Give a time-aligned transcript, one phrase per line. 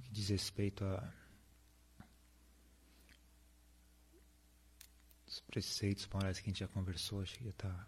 [0.00, 1.12] que diz respeito a
[5.30, 7.86] os preceitos morais que a gente já conversou, acho que já está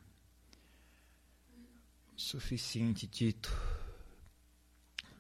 [2.17, 3.51] suficiente dito.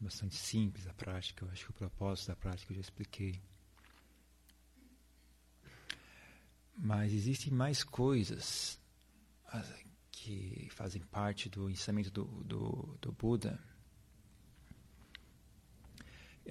[0.00, 3.40] Bastante simples a prática, eu acho que o propósito da prática eu já expliquei.
[6.76, 8.80] Mas existem mais coisas
[10.10, 13.60] que fazem parte do ensinamento do, do, do Buda,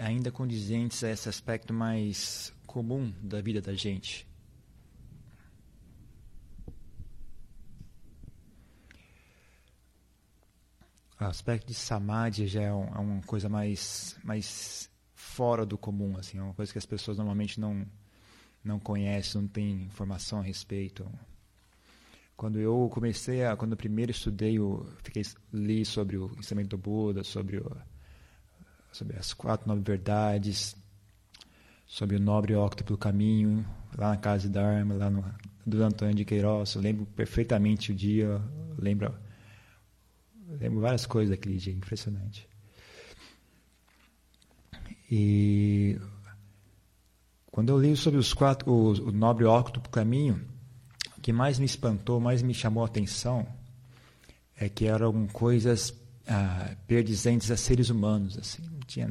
[0.02, 4.28] ainda condizentes a esse aspecto mais comum da vida da gente.
[11.20, 16.18] O aspecto de samadhi já é, um, é, uma coisa mais, mais fora do comum,
[16.18, 17.86] assim, é uma coisa que as pessoas normalmente não,
[18.64, 21.08] não conhecem, não têm informação a respeito.
[22.36, 25.22] Quando eu comecei a, quando eu primeiro estudei, eu fiquei,
[25.54, 27.78] li sobre o ensinamento do Buda, sobre, o,
[28.92, 30.76] sobre as quatro nove verdades,
[31.88, 33.66] sobre o nobre octuplo caminho,
[33.98, 35.24] lá na casa de Dharma, lá no,
[35.66, 36.76] do Antônio de Queiroz.
[36.76, 38.42] Eu lembro perfeitamente o dia,
[38.78, 39.14] lembro,
[40.48, 42.48] lembro várias coisas daquele dia, impressionante.
[45.10, 46.00] E
[47.52, 50.42] quando eu li sobre os quatro, o, o nobre octuplo caminho,
[51.18, 53.46] o que mais me espantou, mais me chamou a atenção,
[54.56, 55.94] é que eram coisas
[56.88, 59.10] perdizentes a seres humanos, assim, não tinha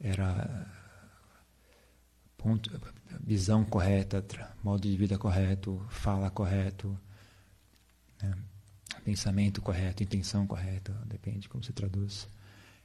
[0.00, 0.66] era
[2.36, 2.70] ponto,
[3.20, 4.24] visão correta,
[4.62, 6.98] modo de vida correto, fala correto,
[8.20, 8.34] né?
[9.04, 12.28] pensamento correto, intenção correta, depende de como se traduz.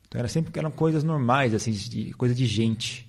[0.07, 3.07] Então era sempre eram coisas normais, assim, de, coisa de gente.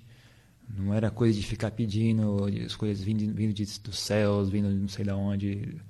[0.67, 4.75] Não era coisa de ficar pedindo as coisas vindo, vindo de, dos céus, vindo de
[4.75, 5.81] não sei de onde.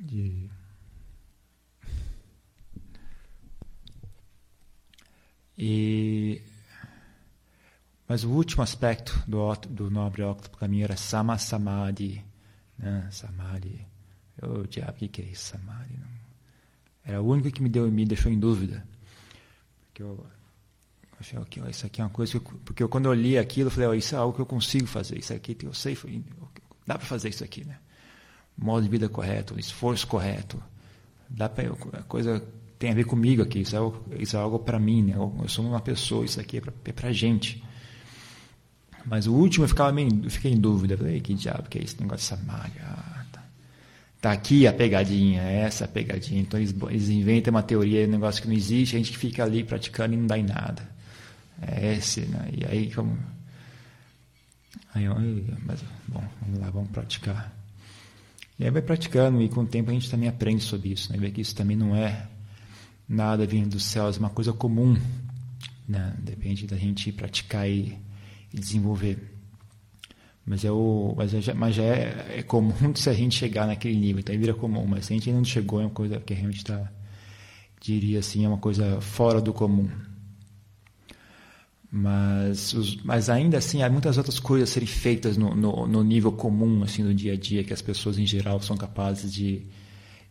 [0.00, 0.50] De...
[5.56, 6.42] E...
[8.06, 12.24] Mas o último aspecto do, do nobre octopus caminho era Sama Samadhi.
[12.78, 13.08] Né?
[13.10, 13.86] Samadhi.
[14.40, 15.94] Eu, diabo, o que é isso, Samadhi?
[15.98, 16.14] Não.
[17.06, 18.86] Era o único que me, deu, me deixou em dúvida.
[19.86, 20.26] Porque eu
[21.24, 23.68] Achei, okay, isso aqui é uma coisa que eu, porque eu, quando eu li aquilo,
[23.68, 25.96] eu falei, oh, isso é algo que eu consigo fazer, isso aqui eu sei,
[26.86, 27.78] dá para fazer isso aqui, né?
[28.56, 30.62] Modo de vida correto, esforço correto,
[31.28, 31.72] dá para
[32.06, 32.44] coisa
[32.84, 35.14] tem a ver comigo aqui, isso é algo, isso é algo para mim, né?
[35.16, 37.64] Eu, sou uma pessoa, isso aqui é para é gente.
[39.06, 41.82] Mas o último eu ficava meio, eu fiquei em dúvida, falei, que diabo que é
[41.82, 42.82] esse negócio de Samaria?
[42.82, 43.42] Ah, tá.
[44.20, 44.32] tá.
[44.32, 46.42] aqui a pegadinha, é essa a pegadinha.
[46.42, 49.64] Então eles, eles inventam uma teoria, um negócio que não existe, a gente fica ali
[49.64, 50.94] praticando e não dá em nada
[51.62, 52.50] é esse, né?
[52.52, 53.18] E aí como
[54.94, 55.06] aí
[55.64, 57.50] mas bom, vamos lá, vamos praticar.
[58.58, 61.18] E aí vai praticando e com o tempo a gente também aprende sobre isso, né?
[61.18, 62.28] Vê que isso também não é
[63.08, 64.96] nada vindo dos céus, é uma coisa comum,
[65.88, 66.14] né?
[66.18, 67.98] Depende da gente praticar e,
[68.52, 69.34] e desenvolver.
[70.46, 73.96] Mas, é o, mas, já, mas já é, é, comum se a gente chegar naquele
[73.96, 74.86] nível, então vira comum.
[74.86, 76.92] Mas se a gente ainda não chegou, é uma coisa que a gente está,
[77.80, 79.88] diria assim, é uma coisa fora do comum.
[81.96, 86.02] Mas, os, mas ainda assim há muitas outras coisas a serem feitas no, no, no,
[86.02, 89.64] nível comum assim no dia a dia que as pessoas em geral são capazes de,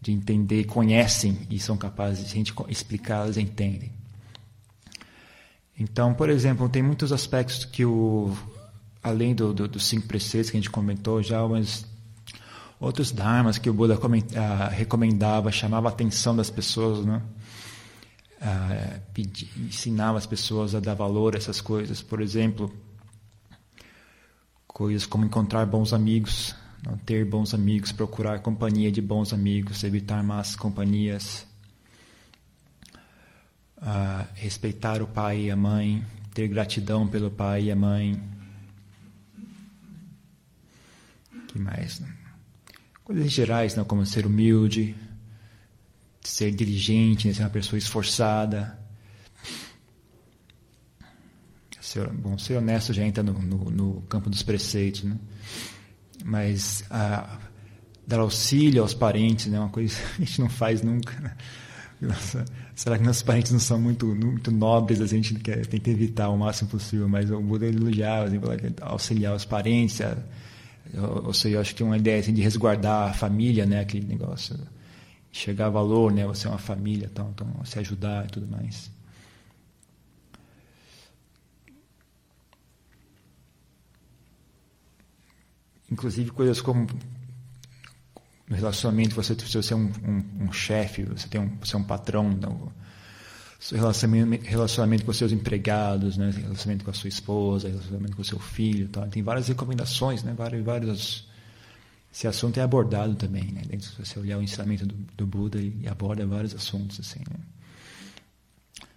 [0.03, 3.91] de entender, conhecem e são capazes de a gente explicar, elas entendem.
[5.79, 8.35] Então, por exemplo, tem muitos aspectos que o
[9.01, 11.85] além do, do, dos cinco preceitos que a gente comentou já, mas
[12.79, 13.97] outros dharmas que o Buda
[14.35, 17.21] ah, recomendava, chamava a atenção das pessoas, né?
[18.43, 22.01] uh, pedir, ensinava as pessoas a dar valor a essas coisas.
[22.01, 22.71] Por exemplo,
[24.67, 26.55] coisas como encontrar bons amigos,
[27.05, 31.45] ter bons amigos, procurar companhia de bons amigos, evitar más companhias,
[33.77, 38.21] uh, respeitar o pai e a mãe, ter gratidão pelo pai e a mãe.
[41.47, 42.01] que mais?
[43.03, 43.85] Coisas gerais, não?
[43.85, 44.95] como ser humilde,
[46.21, 47.33] ser diligente, né?
[47.33, 48.79] ser uma pessoa esforçada.
[51.79, 55.17] Ser, bom, ser honesto já entra no, no, no campo dos preceitos, né?
[56.23, 57.37] Mas a,
[58.07, 59.59] dar auxílio aos parentes é né?
[59.59, 61.19] uma coisa que a gente não faz nunca.
[61.19, 61.35] Né?
[62.01, 62.43] Nossa,
[62.75, 65.01] será que nossos parentes não são muito, muito nobres?
[65.01, 68.39] A gente quer, que evitar o máximo possível, mas o Buda elogiava, assim,
[68.81, 70.01] auxiliar os parentes.
[71.23, 73.79] ou seja, eu acho que tem uma ideia assim, de resguardar a família, né?
[73.79, 74.57] aquele negócio
[75.31, 76.25] chegar a valor, né?
[76.27, 78.91] Você é uma família, então, então se ajudar e tudo mais.
[85.91, 86.87] Inclusive coisas como
[88.47, 91.83] no relacionamento você, você é um, um, um chefe, você tem um, você é um
[91.83, 92.71] patrão, então,
[93.71, 96.31] relacionamento, relacionamento com seus empregados, né?
[96.31, 99.07] relacionamento com a sua esposa, relacionamento com seu filho, tá?
[99.07, 100.33] tem várias recomendações, né?
[100.35, 101.27] vários, vários
[102.13, 103.63] esse assunto é abordado também, né?
[103.67, 107.21] Dentro, se você olhar o ensinamento do, do Buda, ele aborda vários assuntos assim.
[107.27, 107.39] Né?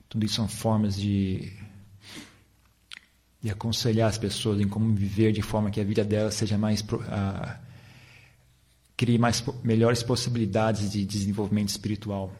[0.06, 1.50] Tudo isso são formas de
[3.42, 6.80] de aconselhar as pessoas em como viver de forma que a vida delas seja mais
[6.80, 7.66] uh,
[8.96, 12.32] crie mais melhores possibilidades de desenvolvimento espiritual.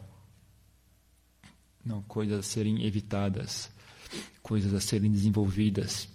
[1.85, 3.71] Não coisas a serem evitadas,
[4.43, 6.09] coisas a serem desenvolvidas.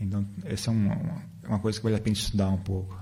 [0.00, 2.98] Então, essa é uma, uma coisa que vale a pena estudar um pouco.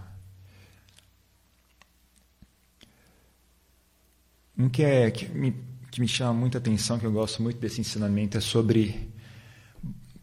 [4.58, 5.54] Um que, é, que, me,
[5.90, 9.08] que me chama muita atenção, que eu gosto muito desse ensinamento, é sobre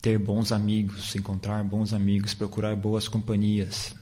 [0.01, 3.95] ter bons amigos, encontrar bons amigos, procurar boas companhias.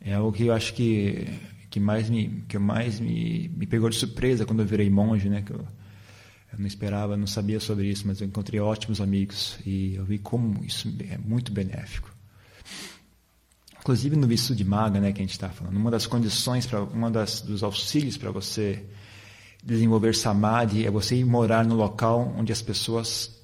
[0.00, 1.26] É algo que eu acho que
[1.70, 5.42] que mais me que mais me, me pegou de surpresa quando eu virei monge, né?
[5.42, 5.60] Que eu,
[6.52, 10.18] eu não esperava, não sabia sobre isso, mas eu encontrei ótimos amigos e eu vi
[10.18, 12.10] como isso é muito benéfico.
[13.78, 16.82] Inclusive no visto de maga, né, que a gente está falando, uma das condições para
[16.82, 18.84] uma das dos auxílios para você
[19.62, 23.36] desenvolver samadhi é você ir morar no local onde as pessoas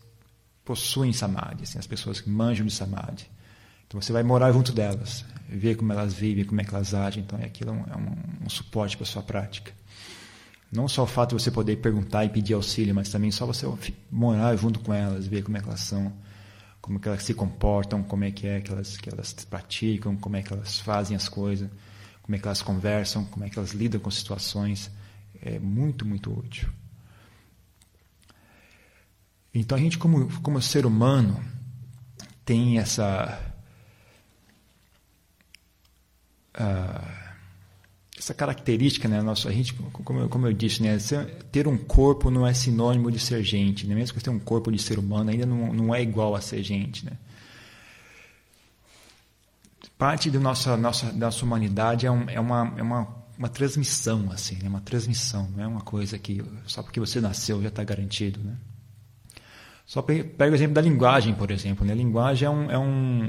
[0.65, 3.27] possuem samadhi, assim, as pessoas que manjam de samadhi.
[3.87, 7.23] Então você vai morar junto delas, ver como elas vivem, como é que elas agem.
[7.23, 9.73] Então aquilo é um, é um, um suporte para a sua prática.
[10.73, 13.67] Não só o fato de você poder perguntar e pedir auxílio, mas também só você
[14.11, 16.13] morar junto com elas, ver como é que elas são,
[16.81, 20.17] como é que elas se comportam, como é que é que elas, que elas praticam,
[20.17, 21.71] como é que elas fazem as coisas,
[22.23, 24.91] como é que elas conversam, como é que elas lidam com situações.
[25.45, 26.69] É muito, muito útil.
[29.55, 31.45] Então a gente, como, como ser humano,
[32.45, 33.41] tem essa.
[36.55, 37.25] Uh,
[38.17, 40.97] essa característica, né, nosso, a gente, como eu, como eu disse, né,
[41.53, 43.95] ter um corpo não é sinônimo de ser gente, né?
[43.95, 46.41] mesmo que você tenha um corpo de ser humano, ainda não, não é igual a
[46.41, 47.13] ser gente, né?
[49.99, 54.57] Parte da nossa, nossa, nossa humanidade é, um, é, uma, é uma, uma transmissão, assim,
[54.57, 54.69] né?
[54.69, 58.57] uma transmissão, não é uma coisa que só porque você nasceu já está garantido, né?
[59.87, 61.85] Só pega o exemplo da linguagem, por exemplo.
[61.85, 61.93] Né?
[61.93, 63.25] A linguagem é um, é um,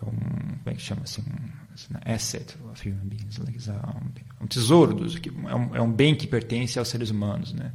[0.00, 4.94] é um como é que chama assim, um, asset of human beings, um, um tesouro
[4.94, 7.72] dos, é um, é um bem que pertence aos seres humanos, né?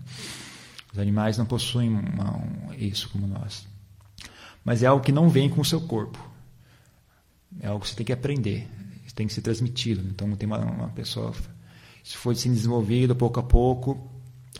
[0.91, 3.67] Os animais não possuem uma, um, isso como nós,
[4.63, 6.31] mas é algo que não vem com o seu corpo.
[7.59, 8.67] É algo que você tem que aprender,
[9.15, 10.07] tem que ser transmitido.
[10.09, 11.33] Então tem uma, uma pessoa,
[12.03, 14.13] isso foi sendo desenvolvido pouco a pouco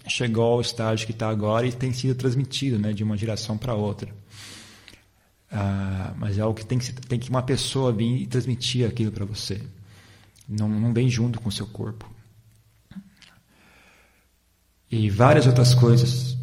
[0.07, 3.73] chegou ao estágio que está agora e tem sido transmitido né, de uma geração para
[3.73, 4.13] outra.
[5.51, 9.11] Ah, mas é algo que tem que, tem que uma pessoa vir e transmitir aquilo
[9.11, 9.61] para você.
[10.47, 12.09] Não, não vem junto com o seu corpo.
[14.91, 16.37] E várias outras coisas.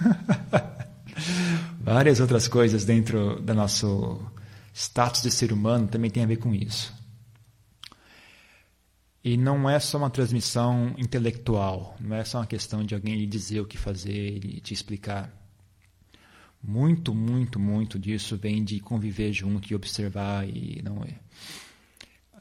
[1.80, 4.20] várias outras coisas dentro do nosso
[4.80, 6.94] status de ser humano também tem a ver com isso.
[9.22, 13.26] E não é só uma transmissão intelectual, não é só uma questão de alguém lhe
[13.26, 15.30] dizer o que fazer e te explicar.
[16.62, 21.14] Muito, muito, muito disso vem de conviver junto e observar e não é.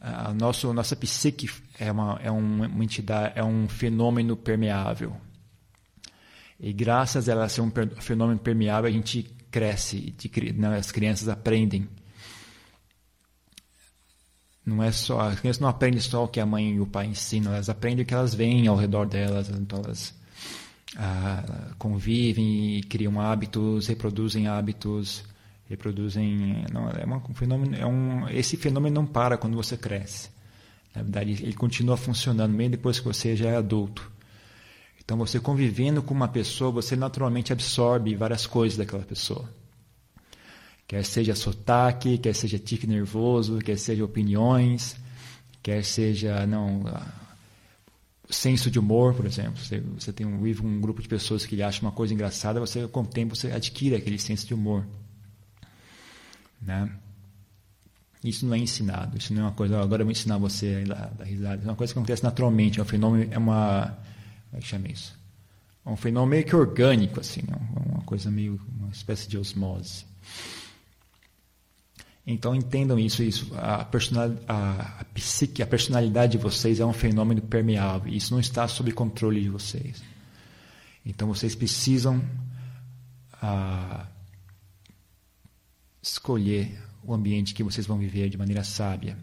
[0.01, 5.13] A nosso, nossa psique é uma, é uma entidade, é um fenômeno permeável.
[6.57, 10.15] E graças a ela ser um fenômeno permeável, a gente cresce,
[10.77, 11.89] as crianças aprendem
[14.65, 17.07] não é só as crianças não aprendem só o que a mãe e o pai
[17.07, 20.13] ensinam, elas aprendem o que elas veem ao redor delas, então elas
[20.97, 25.23] ah, convivem criam hábitos, reproduzem hábitos,
[25.69, 26.65] reproduzem.
[26.73, 30.29] Não, é um fenômeno, é um, esse fenômeno não para quando você cresce.
[30.95, 34.11] Na verdade, ele continua funcionando mesmo depois que você já é adulto.
[34.99, 39.49] Então, você convivendo com uma pessoa, você naturalmente absorve várias coisas daquela pessoa.
[40.89, 44.95] Quer seja sotaque, quer seja tique nervoso, quer seja opiniões,
[45.61, 46.83] quer seja não
[48.27, 49.63] senso de humor, por exemplo.
[49.63, 53.01] Você, você tem um, um grupo de pessoas que acha uma coisa engraçada, você com
[53.01, 54.83] o tempo você adquire aquele senso de humor,
[56.59, 56.89] né?
[58.23, 59.15] Isso não é ensinado.
[59.15, 59.79] Isso não é uma coisa.
[59.79, 61.61] Agora eu vou ensinar você a dar risada.
[61.61, 62.79] É uma coisa que acontece naturalmente.
[62.79, 63.31] É um fenômeno.
[63.31, 63.95] É uma.
[64.49, 65.15] Como é que chama isso?
[65.85, 67.41] É um fenômeno meio que orgânico, assim.
[67.47, 68.59] É uma coisa meio.
[68.77, 70.03] Uma espécie de osmose.
[72.25, 73.51] Então entendam isso, isso.
[73.55, 78.13] A, personal, a, a psique, a personalidade de vocês é um fenômeno permeável.
[78.13, 80.03] Isso não está sob controle de vocês.
[81.05, 82.21] Então vocês precisam
[83.41, 84.05] ah,
[86.01, 89.17] escolher o ambiente que vocês vão viver de maneira sábia.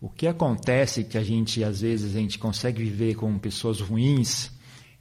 [0.00, 4.50] O que acontece que a gente, às vezes, a gente consegue viver com pessoas ruins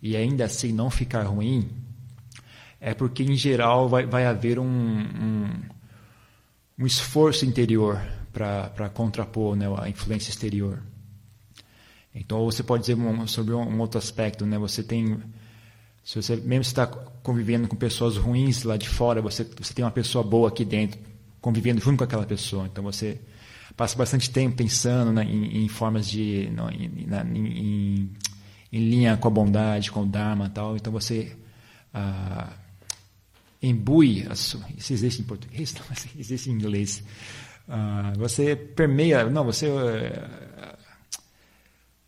[0.02, 1.70] e ainda assim não ficar ruim,
[2.80, 5.62] é porque, em geral, vai, vai haver um, um,
[6.78, 10.84] um esforço interior para contrapor né, a influência exterior.
[12.14, 14.58] Então, você pode dizer um, sobre um, outro aspecto, né?
[14.58, 15.20] Você tem,
[16.04, 19.92] se você mesmo está convivendo com pessoas ruins lá de fora, você, você tem uma
[19.92, 21.00] pessoa boa aqui dentro,
[21.42, 22.66] convivendo junto com aquela pessoa.
[22.66, 23.20] Então, você
[23.76, 28.12] passa bastante tempo pensando né, em, em, formas de, não, em, em,
[28.72, 30.76] em, linha com a bondade, com o dharma, tal.
[30.76, 31.36] Então, você
[31.94, 32.52] ah,
[34.36, 37.04] sua, isso existe em português, não, mas existe em inglês.
[37.68, 40.78] Ah, você permeia, não, você uh,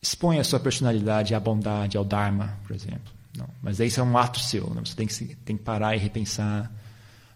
[0.02, 3.14] expõe a sua personalidade à bondade, ao Dharma, por exemplo.
[3.38, 4.70] Não, mas isso é um ato seu.
[4.74, 6.72] Não, você tem que, tem que parar e repensar.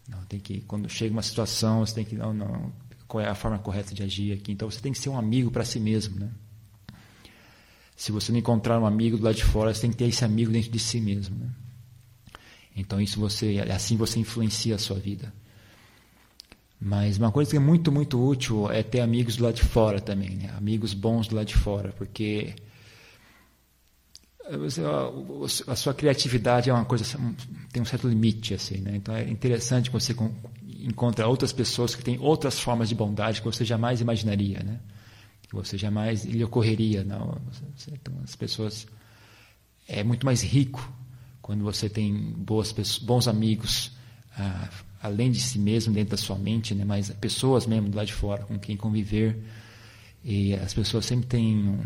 [0.07, 2.15] Não, tem que, quando chega uma situação, você tem que.
[2.15, 2.71] Não, não,
[3.07, 4.51] qual é a forma correta de agir aqui?
[4.51, 6.19] Então você tem que ser um amigo para si mesmo.
[6.19, 6.29] Né?
[7.95, 10.25] Se você não encontrar um amigo do lado de fora, você tem que ter esse
[10.25, 11.37] amigo dentro de si mesmo.
[11.37, 11.49] Né?
[12.75, 15.33] Então isso você, assim você influencia a sua vida.
[16.79, 20.01] Mas uma coisa que é muito, muito útil é ter amigos do lado de fora
[20.01, 20.53] também, né?
[20.57, 22.53] amigos bons do lado de fora, porque
[25.67, 27.17] a sua criatividade é uma coisa
[27.71, 28.97] tem um certo limite assim, né?
[28.97, 30.13] Então é interessante que você
[30.81, 34.81] encontra outras pessoas que têm outras formas de bondade que você jamais imaginaria, né?
[35.43, 37.41] Que você jamais lhe ocorreria, não?
[37.93, 38.85] Então as pessoas
[39.87, 40.91] é muito mais rico
[41.43, 43.91] quando você tem boas bons amigos.
[44.35, 44.69] Ah,
[45.03, 46.85] além de si mesmo, dentro da sua mente, né?
[46.85, 49.37] mas pessoas mesmo do lado de fora com quem conviver.
[50.23, 51.77] E as pessoas sempre têm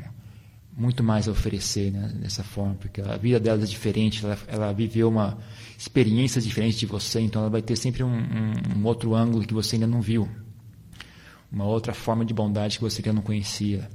[0.77, 2.13] muito mais a oferecer né?
[2.21, 5.39] dessa forma, porque a vida delas é diferente, ela, ela viveu uma
[5.75, 9.55] experiência diferente de você, então ela vai ter sempre um, um, um outro ângulo que
[9.55, 10.29] você ainda não viu,
[11.51, 13.89] uma outra forma de bondade que você ainda não conhecia.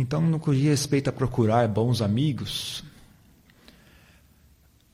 [0.00, 2.84] Então, no que diz respeito a procurar bons amigos,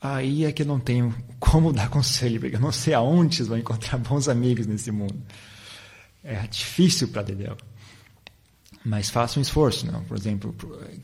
[0.01, 3.47] Aí é que eu não tenho como dar conselho, porque eu não sei aonde vocês
[3.47, 5.15] vão encontrar bons amigos nesse mundo.
[6.23, 7.57] É difícil para Dedel.
[8.83, 10.03] Mas faça um esforço, não?
[10.03, 10.55] Por exemplo,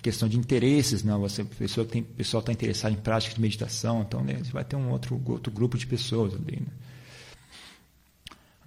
[0.03, 1.20] questão de interesses, não?
[1.22, 4.75] Você, pessoa tem, pessoal está interessado em prática de meditação, então né, você vai ter
[4.75, 6.60] um outro, outro grupo de pessoas ali.
[6.60, 6.67] Né?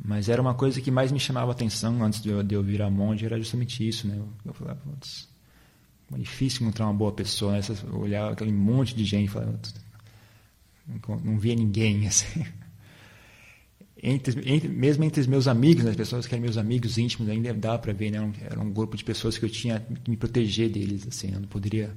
[0.03, 3.25] Mas era uma coisa que mais me chamava atenção antes de eu, eu virar monge,
[3.25, 4.21] era justamente isso, né?
[4.45, 5.29] Eu falava, putz,
[6.13, 7.61] é difícil encontrar uma boa pessoa, né?
[7.93, 9.55] olhar aquele monte de gente e falar,
[11.23, 12.45] não via ninguém assim.
[14.07, 17.31] Entre, entre, mesmo entre os meus amigos, né, as pessoas que eram meus amigos íntimos,
[17.31, 18.33] ainda dá para ver, né?
[18.43, 21.33] Era um grupo de pessoas que eu tinha que me proteger deles, assim.
[21.33, 21.91] Eu não poderia,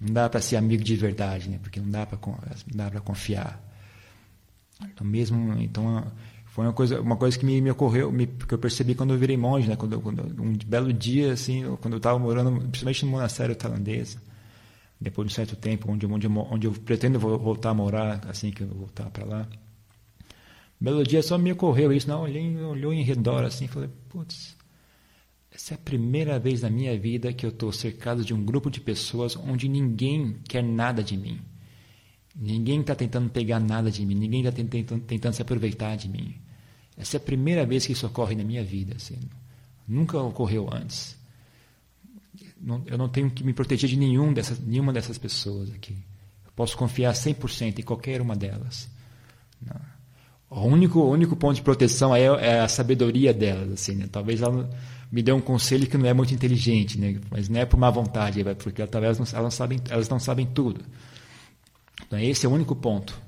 [0.00, 1.58] não dá para ser amigo de verdade, né?
[1.60, 3.60] Porque não dá para confiar.
[4.84, 6.06] Então mesmo, então
[6.52, 9.18] foi uma coisa, uma coisa que me, me ocorreu, me, que eu percebi quando eu
[9.18, 9.74] virei monge, né?
[9.74, 14.18] Quando, quando um belo dia, assim, quando eu estava morando, principalmente no monastério tailandês,
[15.00, 18.60] depois de um certo tempo, onde, onde, onde eu pretendo voltar a morar assim que
[18.60, 19.48] eu voltar para lá.
[20.78, 24.54] Belo dia só me ocorreu isso, não, olhei, olhou em redor assim, falei, putz,
[25.50, 28.70] essa é a primeira vez na minha vida que eu estou cercado de um grupo
[28.70, 31.40] de pessoas onde ninguém quer nada de mim.
[32.34, 36.34] Ninguém está tentando pegar nada de mim, ninguém está tentando, tentando se aproveitar de mim.
[36.96, 38.94] Essa é a primeira vez que isso ocorre na minha vida.
[38.96, 39.18] Assim.
[39.86, 41.16] Nunca ocorreu antes
[42.62, 45.96] não, eu não tenho que me proteger de nenhum dessas, nenhuma dessas pessoas aqui.
[46.44, 48.88] Eu posso confiar 100% em qualquer uma delas.
[49.60, 49.80] Não.
[50.48, 53.72] O único, o único ponto de proteção é, é a sabedoria delas.
[53.72, 54.08] Assim, né?
[54.10, 54.70] Talvez ela
[55.10, 57.18] me dê um conselho que não é muito inteligente, né?
[57.30, 60.18] mas não é por má vontade, é porque talvez elas não, elas, sabem, elas não
[60.18, 60.80] sabem tudo.
[62.06, 63.20] Então, esse é o único ponto.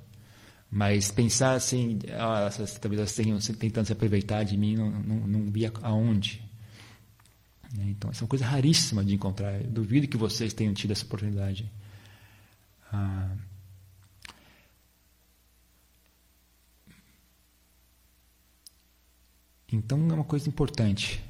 [0.71, 2.51] Mas pensar assim, ah,
[2.81, 6.43] talvez elas tenham tentando se aproveitar de mim, não, não, não vi aonde.
[7.77, 7.87] Né?
[7.91, 9.61] Então, essa é uma coisa raríssima de encontrar.
[9.61, 11.71] Eu duvido que vocês tenham tido essa oportunidade.
[12.93, 13.37] Ah,
[19.73, 21.23] então, é uma coisa importante.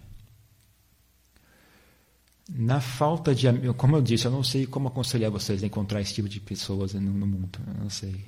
[2.48, 6.14] Na falta de como eu disse, eu não sei como aconselhar vocês a encontrar esse
[6.14, 7.58] tipo de pessoas no, mundo.
[7.66, 8.24] Eu não sei.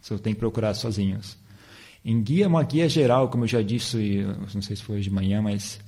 [0.00, 1.36] Se eu tenho que procurar sozinhos.
[2.02, 4.22] Em guia, uma guia geral, como eu já disse,
[4.54, 5.78] não sei se foi hoje de manhã, mas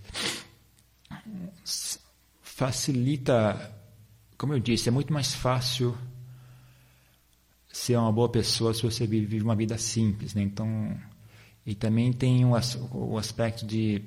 [2.42, 3.74] facilita,
[4.36, 5.96] como eu disse, é muito mais fácil
[7.72, 10.42] ser uma boa pessoa se você vive uma vida simples, né?
[10.42, 10.94] Então,
[11.64, 14.02] e também tem o aspecto de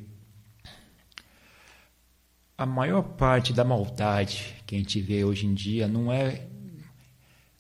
[2.58, 6.48] a maior parte da maldade que a gente vê hoje em dia não é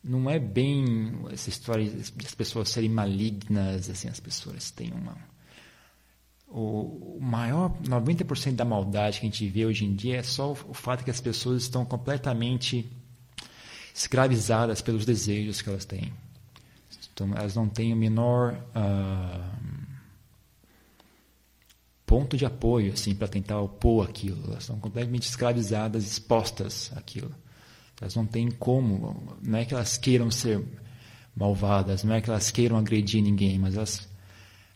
[0.04, 5.18] não é bem essa história de as pessoas serem malignas, assim, as pessoas têm uma
[6.48, 10.74] o maior 90% da maldade que a gente vê hoje em dia é só o
[10.74, 12.90] fato que as pessoas estão completamente
[13.94, 16.14] escravizadas pelos desejos que elas têm.
[17.14, 19.75] Então, elas não têm o menor uh,
[22.06, 24.44] ponto de apoio assim para tentar opor aquilo.
[24.48, 27.32] Elas estão completamente escravizadas, expostas àquilo.
[28.00, 29.38] Elas não têm como.
[29.42, 30.64] Não é que elas queiram ser
[31.36, 34.08] malvadas, não é que elas queiram agredir ninguém, mas elas,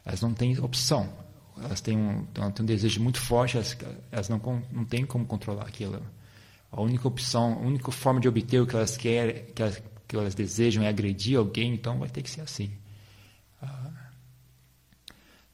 [0.06, 1.10] elas não têm opção
[1.64, 3.78] elas têm um, têm um desejo muito forte, elas,
[4.12, 6.02] elas não, não têm como controlar aquilo.
[6.72, 10.16] A única opção, a única forma de obter o que elas querem, que elas, que
[10.16, 12.72] elas desejam é agredir alguém, então vai ter que ser assim.
[13.62, 13.92] Ah,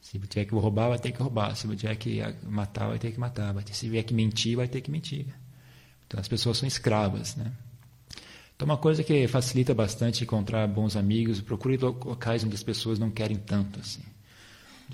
[0.05, 1.55] se tiver que roubar, vai ter que roubar.
[1.55, 3.55] Se tiver que matar, vai ter que matar.
[3.71, 5.25] Se tiver que mentir, vai ter que mentir.
[6.05, 7.51] Então as pessoas são escravas, né?
[8.55, 13.09] Então uma coisa que facilita bastante encontrar bons amigos, procure locais onde as pessoas não
[13.09, 14.03] querem tanto assim.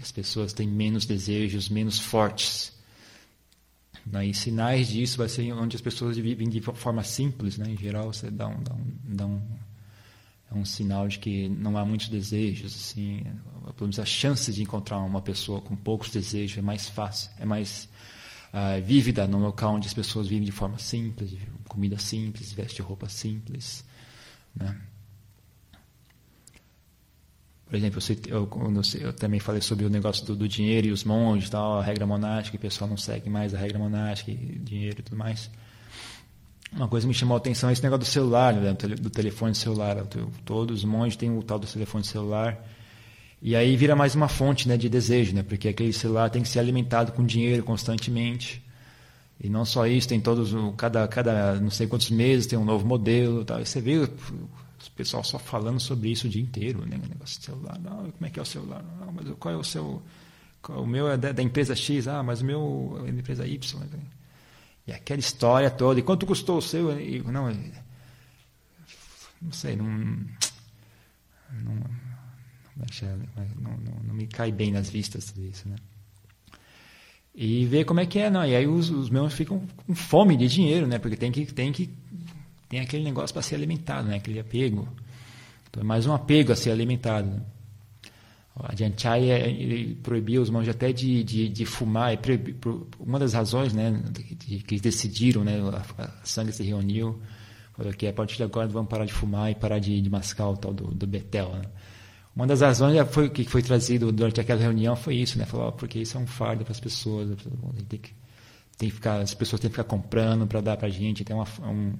[0.01, 2.71] As pessoas têm menos desejos, menos fortes.
[4.23, 7.69] E sinais disso vai ser onde as pessoas vivem de forma simples, né?
[7.69, 9.41] Em geral, você dá um, dá um, dá um,
[10.51, 13.23] é um sinal de que não há muitos desejos, assim.
[13.75, 17.45] Pelo menos a chance de encontrar uma pessoa com poucos desejos é mais fácil, é
[17.45, 17.87] mais
[18.53, 21.37] uh, vívida no local onde as pessoas vivem de forma simples,
[21.69, 23.85] comida simples, veste roupa simples,
[24.53, 24.77] né?
[27.65, 31.05] Por exemplo, eu, eu, eu, também falei sobre o negócio do, do, dinheiro e os
[31.05, 35.03] monges, tal, a regra monástica, o pessoal não segue mais a regra monástica, dinheiro e
[35.03, 35.49] tudo mais.
[36.75, 39.53] Uma coisa que me chamou a atenção é esse negócio do celular, né, do telefone
[39.53, 39.97] celular.
[40.45, 42.57] Todos os monges têm o tal do telefone celular.
[43.41, 46.47] E aí vira mais uma fonte né, de desejo, né, porque aquele celular tem que
[46.47, 48.63] ser alimentado com dinheiro constantemente.
[49.43, 52.85] E não só isso, tem todos, cada, cada não sei quantos meses tem um novo
[52.85, 53.43] modelo.
[53.43, 53.59] Tal.
[53.59, 54.09] E você vê o
[54.95, 56.99] pessoal só falando sobre isso o dia inteiro, né?
[57.03, 57.79] O negócio de celular.
[57.79, 58.83] Não, como é que é o celular?
[58.99, 60.01] Não, mas qual é o seu.
[60.61, 63.47] Qual, o meu é da, da, empresa X, ah, mas o meu é da empresa
[63.47, 63.81] Y.
[64.87, 65.99] E aquela história toda.
[65.99, 66.99] E quanto custou o seu?
[66.99, 67.51] E, não,
[69.41, 69.85] não sei, não.
[69.85, 71.75] Não,
[73.59, 75.75] não, não, não me cai bem nas vistas tudo isso, né?
[77.33, 78.45] E ver como é que é, não.
[78.45, 80.99] E aí os, os meus ficam com fome de dinheiro, né?
[80.99, 81.89] Porque tem que, tem que
[82.71, 84.15] tem aquele negócio para ser alimentado, né?
[84.15, 84.87] aquele apego.
[85.69, 87.29] Então é mais um apego a ser alimentado.
[87.29, 87.41] Né?
[88.63, 88.73] A
[89.17, 92.17] ele proibiu os monges até de, de, de fumar.
[92.99, 94.01] uma das razões né,
[94.67, 95.59] que eles decidiram, né,
[95.97, 97.19] a, a sangue se reuniu,
[97.73, 100.49] falou que a partir de agora vamos parar de fumar e parar de, de mascar
[100.49, 101.49] o tal do, do Betel.
[101.53, 101.63] Né?
[102.35, 105.45] Uma das razões foi, que foi trazido durante aquela reunião foi isso, né?
[105.45, 107.29] Falou, porque isso é um fardo para as pessoas,
[107.89, 108.13] tem que,
[108.77, 111.35] tem que ficar, as pessoas têm que ficar comprando para dar para a gente, tem
[111.35, 111.93] uma, um,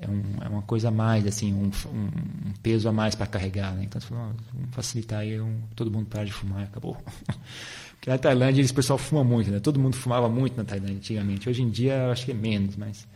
[0.00, 3.74] é, um, é uma coisa a mais, assim, um, um, peso a mais para carregar.
[3.74, 3.84] Né?
[3.84, 4.36] Então, vamos
[4.72, 6.96] facilitar aí, um, todo mundo para de fumar e acabou.
[7.96, 9.58] Porque na Tailândia o pessoal fuma muito, né?
[9.58, 11.48] Todo mundo fumava muito na Tailândia antigamente.
[11.48, 13.06] Hoje em dia eu acho que é menos, mas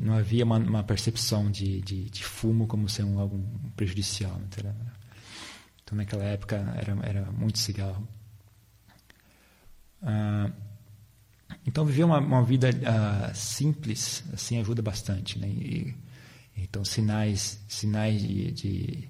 [0.00, 3.44] não havia uma, uma percepção de, de, de, fumo como sendo algo
[3.74, 4.32] prejudicial.
[4.38, 4.74] Né?
[5.82, 8.06] Então naquela época era, era muito cigarro.
[10.02, 10.50] Ah,
[11.66, 15.38] então, viver uma, uma vida uh, simples assim ajuda bastante.
[15.38, 15.48] Né?
[15.48, 15.94] E,
[16.56, 19.08] então, sinais, sinais de, de,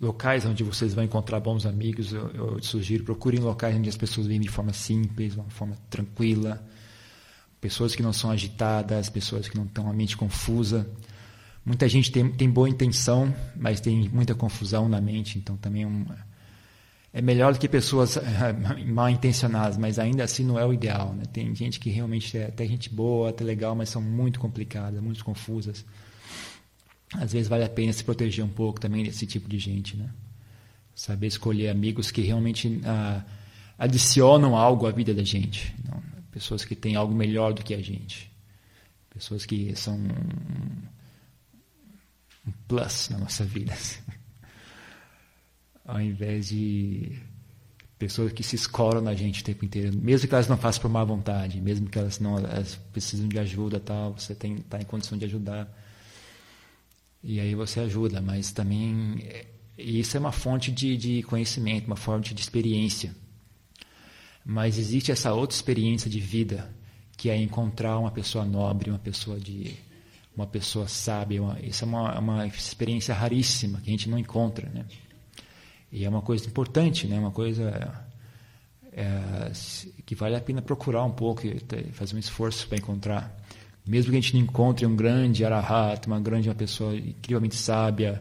[0.00, 4.26] locais onde vocês vão encontrar bons amigos, eu, eu sugiro procurem locais onde as pessoas
[4.26, 6.66] vivem de forma simples, de uma forma tranquila,
[7.60, 10.88] pessoas que não são agitadas, pessoas que não estão a mente confusa.
[11.64, 15.86] Muita gente tem, tem boa intenção, mas tem muita confusão na mente, então também é
[15.86, 16.16] uma,
[17.16, 18.18] é melhor do que pessoas
[18.84, 21.14] mal intencionadas, mas ainda assim não é o ideal.
[21.14, 21.22] Né?
[21.24, 25.24] Tem gente que realmente é até gente boa, até legal, mas são muito complicadas, muito
[25.24, 25.82] confusas.
[27.14, 30.10] Às vezes vale a pena se proteger um pouco também desse tipo de gente, né?
[30.94, 33.24] Saber escolher amigos que realmente ah,
[33.78, 35.74] adicionam algo à vida da gente.
[35.88, 38.30] Não, pessoas que têm algo melhor do que a gente.
[39.08, 40.82] Pessoas que são um,
[42.68, 43.72] plus na nossa vida.
[45.86, 47.16] Ao invés de
[47.98, 50.90] pessoas que se escoram na gente o tempo inteiro, mesmo que elas não façam por
[50.90, 54.84] má vontade, mesmo que elas não elas precisam de ajuda, tal, você tem tá em
[54.84, 55.72] condição de ajudar.
[57.22, 59.18] E aí você ajuda, mas também
[59.78, 63.14] isso é uma fonte de, de conhecimento, uma fonte de experiência.
[64.44, 66.70] Mas existe essa outra experiência de vida,
[67.16, 69.74] que é encontrar uma pessoa nobre, uma pessoa de
[70.36, 71.42] uma pessoa sábia.
[71.42, 74.84] Uma, isso é uma, uma experiência raríssima que a gente não encontra, né?
[75.96, 77.18] E é uma coisa importante, né?
[77.18, 78.04] uma coisa
[78.92, 79.50] é,
[80.04, 81.42] que vale a pena procurar um pouco,
[81.92, 83.34] fazer um esforço para encontrar
[83.86, 88.20] Mesmo que a gente não encontre um grande arahat, uma grande uma pessoa incrivelmente sábia,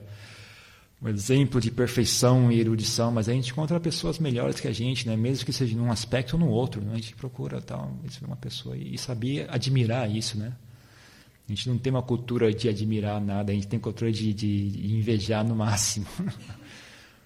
[1.01, 5.07] um exemplo de perfeição e erudição, mas a gente encontra pessoas melhores que a gente,
[5.07, 5.17] né?
[5.17, 6.81] mesmo que seja num aspecto ou no outro.
[6.81, 6.91] Né?
[6.93, 10.37] A gente procura tal, uma pessoa e saber admirar isso.
[10.37, 10.53] Né?
[11.47, 14.95] A gente não tem uma cultura de admirar nada, a gente tem cultura de, de
[14.95, 16.05] invejar no máximo.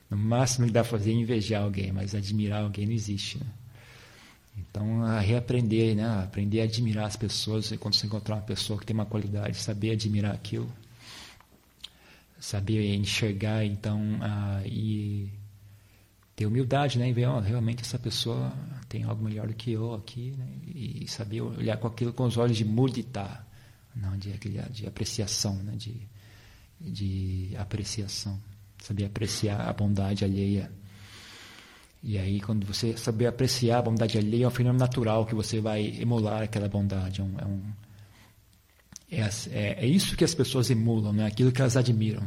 [0.10, 3.38] no máximo que dá fazer é invejar alguém, mas admirar alguém não existe.
[3.38, 3.46] Né?
[4.58, 6.24] Então, a reaprender, né?
[6.24, 9.92] aprender a admirar as pessoas, quando você encontrar uma pessoa que tem uma qualidade, saber
[9.92, 10.70] admirar aquilo
[12.40, 15.30] saber enxergar então uh, e
[16.36, 18.54] ter humildade né e ver oh, realmente essa pessoa
[18.88, 20.48] tem algo melhor do que eu aqui né?
[20.74, 23.46] e saber olhar com aquilo com os olhos de mudita
[23.94, 24.32] não de,
[24.72, 25.98] de apreciação né de,
[26.80, 28.40] de apreciação
[28.82, 30.72] saber apreciar a bondade alheia
[32.02, 35.60] e aí quando você saber apreciar a bondade alheia é um fenômeno natural que você
[35.60, 37.62] vai emular aquela bondade é um, é um
[39.12, 41.26] é, é, é, isso que as pessoas emulam, né?
[41.26, 42.24] aquilo que elas admiram.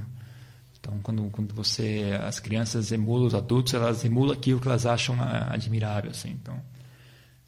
[0.78, 5.16] Então, quando, quando você, as crianças emulam os adultos, elas emulam aquilo que elas acham
[5.20, 6.30] admirável, assim.
[6.30, 6.60] Então,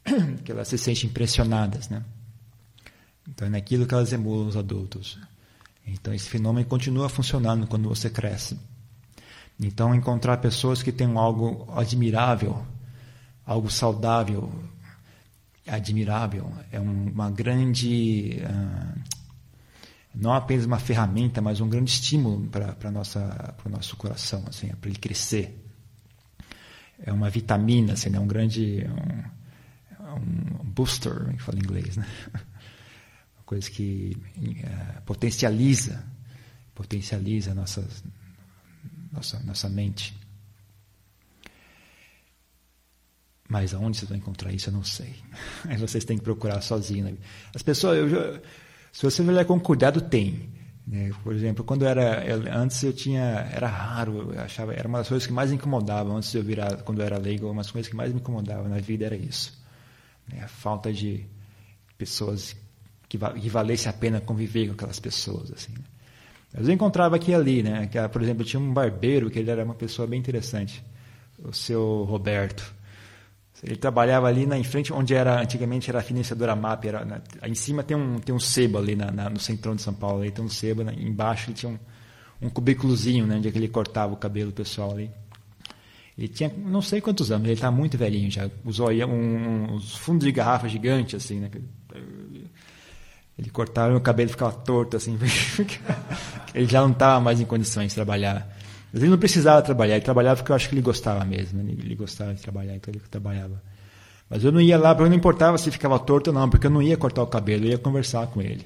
[0.45, 2.01] que elas se sentem impressionadas, né?
[3.27, 5.19] Então, é naquilo que elas emulam os adultos.
[5.85, 8.57] Então, esse fenômeno continua funcionando quando você cresce.
[9.59, 12.65] Então, encontrar pessoas que têm algo admirável,
[13.45, 14.51] algo saudável,
[15.67, 18.99] admirável, é uma grande uh,
[20.15, 24.97] não apenas uma ferramenta, mas um grande estímulo para o nosso coração, assim, para ele
[24.97, 25.61] crescer.
[26.99, 28.87] É uma vitamina, assim, é um grande
[29.99, 32.07] um, um booster, que fala em inglês, né?
[33.37, 34.17] Uma coisa que
[34.63, 36.03] é, potencializa,
[36.73, 37.87] potencializa nossa
[39.15, 40.13] nossa nossa mente.
[43.47, 45.15] Mas aonde você vai encontrar isso, eu não sei.
[45.65, 47.05] Aí vocês têm que procurar sozinho.
[47.05, 47.13] Né?
[47.53, 47.97] As pessoas,
[48.91, 50.49] se você olhar com cuidado, tem.
[50.85, 51.11] Né?
[51.23, 52.23] Por exemplo, quando era
[52.55, 56.17] antes eu tinha era raro, eu achava era uma das coisas que mais me incomodavam
[56.17, 58.69] antes de eu virar quando eu era leigo, uma das coisas que mais me incomodavam
[58.69, 59.57] na vida era isso,
[60.27, 60.43] né?
[60.43, 61.25] a falta de
[61.97, 62.55] pessoas
[63.09, 65.71] que, que valesse a pena conviver com aquelas pessoas assim.
[65.73, 65.83] Né?
[66.57, 67.87] Eu encontrava aqui e ali, né?
[67.87, 70.83] Que, por exemplo, tinha um barbeiro que ele era uma pessoa bem interessante,
[71.43, 72.73] o seu Roberto.
[73.63, 77.55] Ele trabalhava ali na em frente onde era antigamente era a financiadora MAP, era em
[77.55, 80.31] cima tem um tem um sebo ali na, na, no centrão de São Paulo, aí
[80.31, 81.79] tem um sebo, na, embaixo ele tinha um,
[82.45, 85.09] um cubículozinho, né, onde é ele cortava o cabelo pessoal ali.
[86.17, 89.95] Ele tinha não sei quantos anos, ele está muito velhinho já, usou aí um, uns
[89.95, 91.49] fundos de garrafa gigante assim, né?
[93.37, 95.17] Ele cortava o cabelo ficava torto assim,
[96.55, 98.47] ele já não estava mais em condições de trabalhar.
[98.91, 101.59] Mas ele não precisava trabalhar, ele trabalhava porque eu acho que ele gostava mesmo.
[101.59, 103.61] Ele, ele gostava de trabalhar, então ele trabalhava.
[104.29, 106.71] Mas eu não ia lá, porque não importava se ficava torto ou não, porque eu
[106.71, 108.65] não ia cortar o cabelo, eu ia conversar com ele.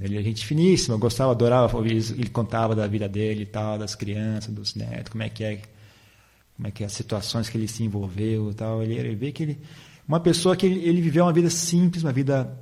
[0.00, 3.94] Ele é gente finíssima, eu gostava, adorava ele contava da vida dele e tal, das
[3.94, 5.60] crianças, dos netos, como é que é,
[6.54, 8.82] como é que é as situações que ele se envolveu e tal.
[8.82, 9.58] Ele, ele vê que ele,
[10.06, 12.56] uma pessoa que ele, ele viveu uma vida simples, uma vida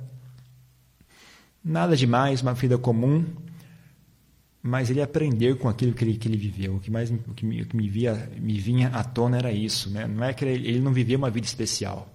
[1.63, 3.25] nada demais, uma vida comum,
[4.67, 6.77] mas ele aprendeu com aquilo que ele, que ele viveu.
[6.77, 9.51] O que mais o que me, o que me, via, me vinha à tona era
[9.51, 9.91] isso.
[9.91, 10.07] Né?
[10.07, 12.11] Não é que ele, ele não vivia uma vida especial,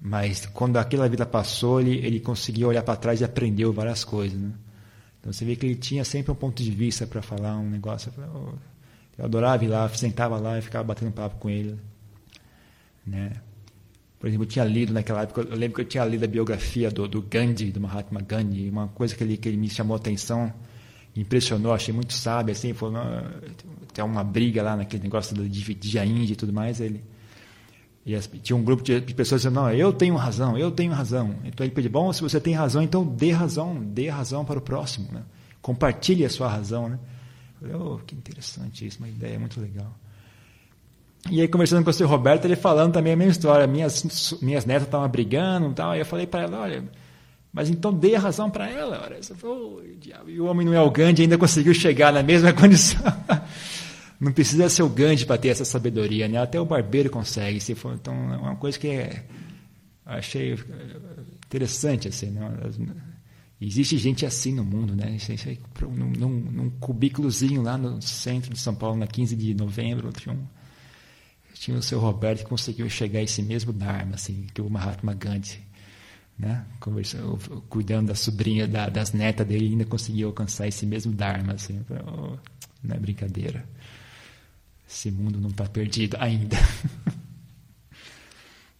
[0.00, 4.38] mas quando aquela vida passou, ele, ele conseguiu olhar para trás e aprendeu várias coisas.
[4.38, 4.52] Né?
[5.18, 8.12] Então você vê que ele tinha sempre um ponto de vista para falar um negócio.
[9.18, 11.76] Eu adorava ir lá, sentava lá e ficava batendo papo com ele.
[13.04, 13.32] Né?
[14.20, 16.92] Por exemplo, eu tinha lido naquela época, eu lembro que eu tinha lido a biografia
[16.92, 19.98] do, do Gandhi, do Mahatma Gandhi, uma coisa que ele, que ele me chamou a
[19.98, 20.54] atenção
[21.20, 23.02] impressionou, achei muito sábio, assim, falou,
[23.92, 27.02] tem uma briga lá naquele negócio de dividir e tudo mais, ele
[28.06, 31.34] e as, tinha um grupo de, pessoas dizendo, não, eu tenho razão, eu tenho razão.
[31.44, 34.62] Então ele pediu, bom, se você tem razão, então dê razão, dê razão para o
[34.62, 35.22] próximo, né?
[35.60, 37.00] Compartilhe a sua razão, né?
[37.60, 39.92] Eu falei, oh, que interessante isso, uma ideia muito legal.
[41.28, 43.66] E aí, conversando com o seu Roberto, ele falando também a mesma história.
[43.66, 45.96] Minhas, minhas netas estavam brigando e tal.
[45.96, 46.84] E eu falei para ela: olha,
[47.52, 49.00] mas então dê a razão para ela.
[49.02, 49.18] Ora.
[49.22, 53.00] Falou, oh, e o homem não é o Gandhi, ainda conseguiu chegar na mesma condição.
[54.20, 56.38] não precisa ser o Gandhi para ter essa sabedoria, né?
[56.38, 57.58] Até o barbeiro consegue.
[57.60, 59.24] Se for, então, é uma coisa que é,
[60.04, 60.58] achei
[61.46, 62.08] interessante.
[62.08, 62.52] Assim, né?
[63.58, 65.16] Existe gente assim no mundo, né?
[65.80, 70.34] Num, num, num cubículozinho lá no centro de São Paulo, na 15 de novembro, tinha,
[70.34, 70.44] um,
[71.54, 75.14] tinha o seu Roberto que conseguiu chegar a esse mesmo Dharma, assim, que o Mahatma
[75.14, 75.65] Gandhi
[76.38, 76.66] né?
[76.80, 81.54] Conversando, cuidando da sobrinha, da, das netas dele, ainda conseguiu alcançar esse mesmo Dharma.
[81.54, 82.36] Assim, oh,
[82.82, 83.64] não é brincadeira.
[84.88, 86.56] Esse mundo não está perdido ainda.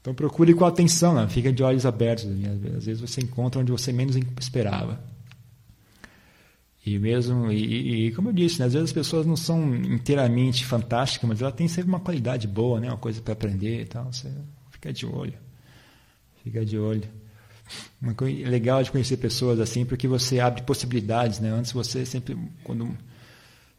[0.06, 1.26] Então procure com atenção, né?
[1.28, 2.26] fica de olhos abertos.
[2.76, 5.00] Às vezes você encontra onde você menos esperava.
[6.86, 10.64] E mesmo, e, e, como eu disse, né, às vezes as pessoas não são inteiramente
[10.64, 14.12] fantásticas, mas ela tem sempre uma qualidade boa, né, uma coisa para aprender e tal.
[14.12, 14.30] Você
[14.70, 15.34] fica de olho.
[16.44, 17.02] Fica de olho.
[18.00, 21.50] Uma coisa legal de conhecer pessoas assim, porque você abre possibilidades, né?
[21.50, 22.96] Antes você sempre, quando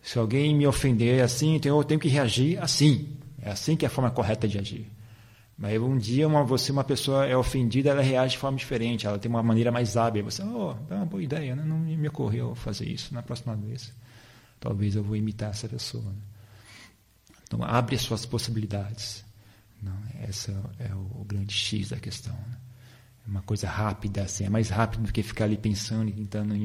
[0.02, 3.18] se alguém me ofender assim, então eu tenho que reagir assim.
[3.42, 4.88] É assim que é a forma correta de agir.
[5.58, 9.18] Mas um dia uma, você, uma pessoa é ofendida, ela reage de forma diferente, ela
[9.18, 10.24] tem uma maneira mais hábil.
[10.24, 11.64] Você, oh, é uma boa ideia, né?
[11.66, 13.92] não me ocorreu fazer isso na próxima vez.
[14.60, 16.04] Talvez eu vou imitar essa pessoa.
[16.04, 16.22] Né?
[17.44, 19.26] Então, abre as suas possibilidades.
[19.82, 19.98] Não,
[20.28, 22.34] esse é o, o grande X da questão.
[22.34, 22.58] Né?
[23.28, 26.56] Uma coisa rápida, assim, é mais rápido do que ficar ali pensando e tentando,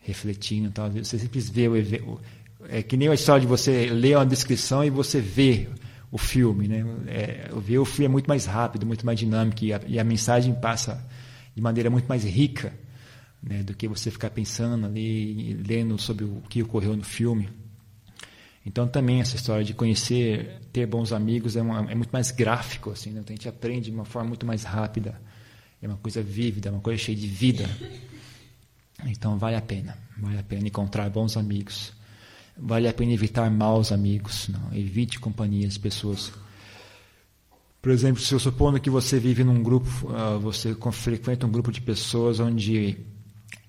[0.00, 0.70] refletindo.
[0.70, 0.90] Tal.
[0.90, 2.20] Você simples vê o,
[2.68, 5.68] é que nem a história de você ler uma descrição e você vê
[6.10, 6.84] o filme, né?
[7.08, 10.04] É, ver o filme é muito mais rápido, muito mais dinâmico e a, e a
[10.04, 11.04] mensagem passa
[11.54, 12.72] de maneira muito mais rica
[13.42, 17.48] né, do que você ficar pensando ali, lendo sobre o que ocorreu no filme.
[18.64, 22.90] Então também essa história de conhecer, ter bons amigos é, uma, é muito mais gráfico,
[22.90, 23.20] assim, né?
[23.20, 25.20] Então, a gente aprende de uma forma muito mais rápida,
[25.82, 27.68] é uma coisa vívida, uma coisa cheia de vida.
[29.04, 31.92] Então vale a pena, vale a pena encontrar bons amigos.
[32.56, 34.48] Vale a pena evitar maus amigos.
[34.48, 34.72] Não.
[34.72, 36.32] Evite companhias, pessoas.
[37.80, 41.72] Por exemplo, se eu supondo que você vive num grupo, uh, você frequenta um grupo
[41.72, 42.96] de pessoas onde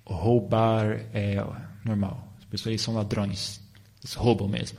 [0.05, 1.43] roubar é
[1.83, 2.31] normal.
[2.37, 3.59] As pessoas são ladrões.
[4.03, 4.77] Eles roubam mesmo.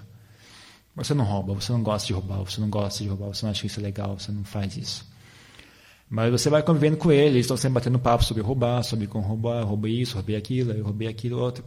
[0.94, 3.50] Você não rouba, você não gosta de roubar, você não gosta de roubar, você não
[3.50, 5.04] acha isso legal, você não faz isso.
[6.14, 9.26] Mas você vai convivendo com eles, eles estão sempre batendo papo sobre roubar, sobre como
[9.26, 11.64] roubar, roubei isso, roubei aquilo, eu roubei aquilo outro.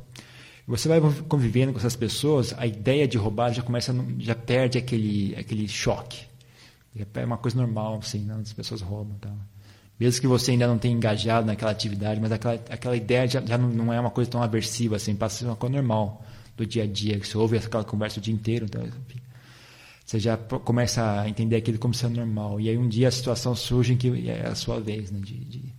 [0.66, 5.36] Você vai convivendo com essas pessoas, a ideia de roubar já começa, já perde aquele,
[5.36, 6.22] aquele choque.
[7.14, 8.40] É uma coisa normal, assim, não?
[8.40, 9.36] as pessoas roubam, tal.
[10.00, 13.58] Mesmo que você ainda não tenha engajado naquela atividade, mas aquela, aquela ideia já, já
[13.58, 16.24] não, é uma coisa tão aversiva, assim, passa a ser uma coisa normal
[16.56, 19.20] do dia a dia, que você ouve aquela conversa o dia inteiro, então, enfim,
[20.08, 22.62] você já começa a entender aquilo como sendo normal.
[22.62, 25.38] E aí um dia a situação surge em que é a sua vez né, de,
[25.38, 25.76] de,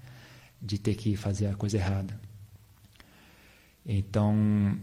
[0.60, 2.20] de ter que fazer a coisa errada.
[3.86, 4.78] Então,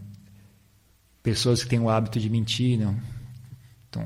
[1.22, 3.00] pessoas que têm o hábito de mentir, não.
[3.88, 4.02] Então,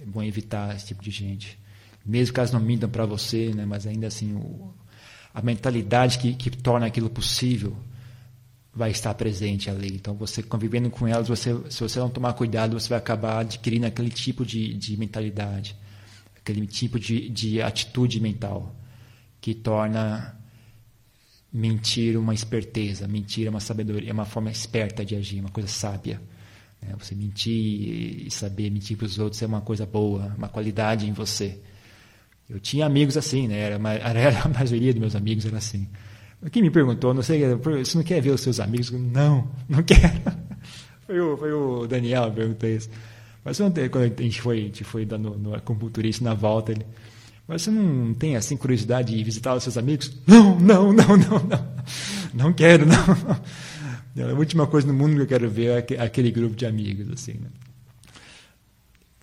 [0.00, 1.58] é bom evitar esse tipo de gente.
[2.06, 4.72] Mesmo que elas não mintam para você, né, mas ainda assim, o,
[5.34, 7.76] a mentalidade que, que torna aquilo possível
[8.74, 9.94] vai estar presente ali.
[9.94, 13.86] Então, você convivendo com elas, você, se você não tomar cuidado, você vai acabar adquirindo
[13.86, 15.76] aquele tipo de, de mentalidade,
[16.36, 18.74] aquele tipo de, de atitude mental
[19.40, 20.38] que torna
[21.52, 25.68] mentir uma esperteza, mentir é uma sabedoria, é uma forma esperta de agir, uma coisa
[25.68, 26.20] sábia.
[26.80, 26.94] Né?
[26.98, 31.12] Você mentir e saber mentir para os outros é uma coisa boa, uma qualidade em
[31.12, 31.60] você.
[32.48, 33.58] Eu tinha amigos assim, né?
[33.58, 33.76] Era,
[34.18, 35.88] era a maioria dos meus amigos era assim.
[36.50, 38.90] Quem me perguntou, não sei, você não quer ver os seus amigos?
[38.90, 40.20] Não, não quero.
[41.06, 42.90] Foi o, foi o Daniel que perguntou isso.
[43.44, 46.86] Mas ontem, quando a gente foi, a gente foi dando no acupunturista na volta, ele,
[47.46, 50.16] mas você não tem assim curiosidade de visitar os seus amigos?
[50.26, 51.72] Não, não, não, não, não.
[52.32, 53.42] Não quero, não.
[54.30, 57.32] A última coisa no mundo que eu quero ver é aquele grupo de amigos, assim,
[57.32, 57.48] né?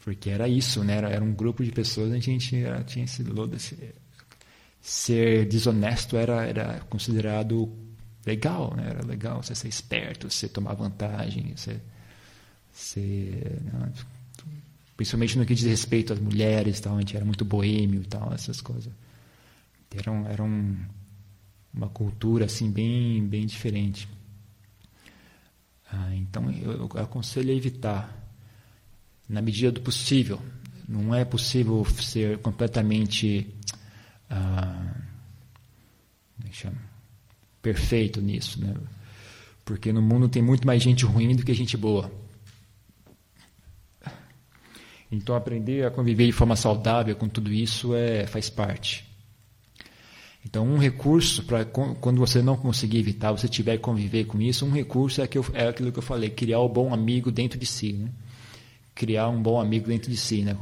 [0.03, 0.97] Porque era isso, né?
[0.97, 3.55] Era, um grupo de pessoas, a gente era, tinha esse lodo.
[4.81, 7.71] Ser desonesto era, era considerado
[8.25, 8.89] legal, né?
[8.89, 11.79] Era legal você ser esperto, você tomar vantagem, você,
[12.71, 13.91] ser, né?
[14.95, 18.33] principalmente no que diz respeito às mulheres, tal, a gente era muito boêmio e tal,
[18.33, 18.91] essas coisas.
[19.95, 20.77] Era, um, era um,
[21.73, 24.07] uma cultura assim bem, bem diferente.
[25.91, 28.15] Ah, então eu, eu aconselho a evitar,
[29.27, 30.39] na medida do possível.
[30.87, 33.47] Não é possível ser completamente
[34.29, 34.95] ah,
[36.45, 36.71] é
[37.61, 38.73] perfeito nisso, né?
[39.65, 42.11] Porque no mundo tem muito mais gente ruim do que gente boa.
[45.11, 49.05] Então, aprender a conviver de forma saudável com tudo isso é, faz parte.
[50.45, 54.65] Então, um recurso para quando você não conseguir evitar, você tiver que conviver com isso,
[54.65, 57.31] um recurso é, que eu, é aquilo que eu falei, criar o um bom amigo
[57.31, 57.93] dentro de si.
[57.93, 58.09] Né?
[58.95, 60.43] Criar um bom amigo dentro de si.
[60.43, 60.55] Né?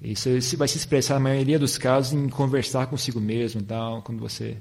[0.00, 3.62] Isso vai se expressar, na maioria dos casos, em conversar consigo mesmo.
[3.62, 4.56] Tal, quando você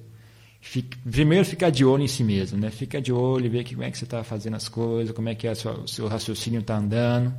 [0.59, 2.57] fica, primeiro ficar de olho em si mesmo.
[2.57, 2.71] Né?
[2.71, 5.47] Fica de olho, ver como é que você está fazendo as coisas, como é que
[5.47, 7.33] é o seu raciocínio está andando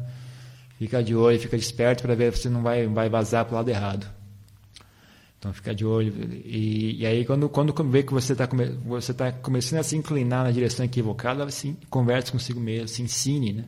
[0.79, 3.57] Fica de olho, fica desperto para ver se você não vai, vai vazar para o
[3.57, 4.07] lado errado.
[5.37, 6.15] Então fica de olho.
[6.45, 8.49] E, e aí quando, quando vê que você está
[8.85, 13.53] você tá começando a se inclinar na direção equivocada, assim, converse consigo mesmo, se ensine,
[13.53, 13.65] né?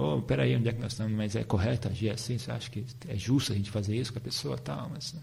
[0.00, 1.12] Oh, peraí, onde é que nós estamos?
[1.12, 2.38] Mas é correto agir assim?
[2.38, 4.88] Você acha que é justo a gente fazer isso com a pessoa tal?
[4.94, 5.20] Mas, né?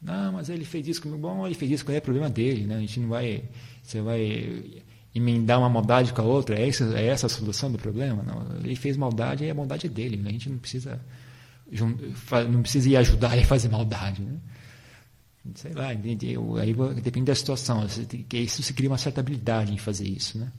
[0.00, 1.20] Não, mas ele fez isso comigo.
[1.20, 2.76] Bom, ele fez isso com ele, é problema dele, né?
[2.76, 3.42] A gente não vai.
[3.82, 6.56] Você vai emendar uma maldade com a outra.
[6.56, 8.22] É essa, é essa a solução do problema?
[8.22, 8.56] Não.
[8.64, 10.16] Ele fez maldade e a maldade é dele.
[10.16, 10.28] Né?
[10.30, 11.00] A gente não precisa,
[12.48, 14.22] não precisa ir ajudar ele a fazer maldade.
[14.22, 14.38] Né?
[15.54, 15.96] Sei lá, aí
[17.02, 17.84] depende da situação.
[18.32, 20.38] Isso se cria uma certa habilidade em fazer isso.
[20.38, 20.52] Né?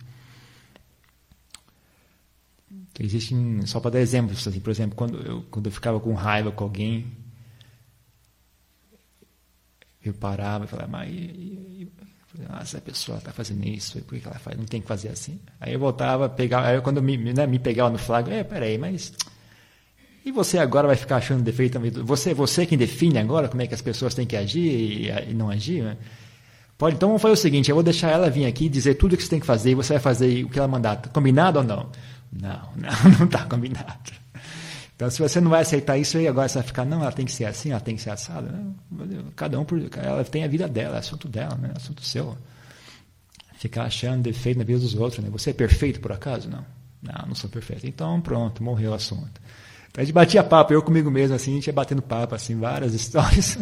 [2.99, 6.51] Existem, só para dar exemplos, assim, por exemplo, quando eu, quando eu ficava com raiva
[6.51, 7.07] com alguém,
[10.03, 11.87] eu parava e falava, mas
[12.49, 14.57] ah, essa pessoa está fazendo isso, por que ela faz?
[14.57, 15.39] Não tem que fazer assim.
[15.59, 19.13] Aí eu voltava, pegava, aí quando me, né, me pegava no flagra, é, peraí, mas
[20.25, 21.91] e você agora vai ficar achando defeito também?
[21.91, 25.33] Você, você quem define agora como é que as pessoas têm que agir e, e
[25.33, 25.83] não agir?
[25.83, 25.97] Né?
[26.77, 29.17] Pode, então vamos fazer o seguinte, eu vou deixar ela vir aqui dizer tudo o
[29.17, 31.01] que você tem que fazer e você vai fazer o que ela mandar.
[31.09, 31.89] Combinado ou não?
[32.41, 34.11] Não, não, não está combinado.
[34.99, 37.25] Então, se você não vai aceitar isso aí, agora você vai ficar, não, ela tem
[37.25, 38.53] que ser assim, ela tem que ser assada.
[39.33, 41.71] Cada um, por, ela tem a vida dela, é assunto dela, né?
[41.73, 42.37] é assunto seu.
[43.53, 45.23] Ficar achando defeito na vida dos outros.
[45.23, 45.29] Né?
[45.31, 46.49] Você é perfeito por acaso?
[46.49, 46.65] Não.
[47.01, 47.87] Não, não sou perfeito.
[47.87, 49.41] Então, pronto, morreu o assunto.
[49.89, 52.59] Então, a gente batia papo, eu comigo mesmo, assim, a gente ia batendo papo, assim,
[52.59, 53.57] várias histórias.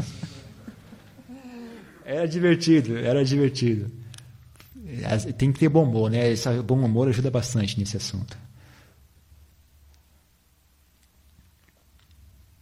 [2.04, 3.92] era divertido, era divertido.
[5.38, 6.32] Tem que ter bom humor, né?
[6.32, 8.47] Esse bom humor ajuda bastante nesse assunto.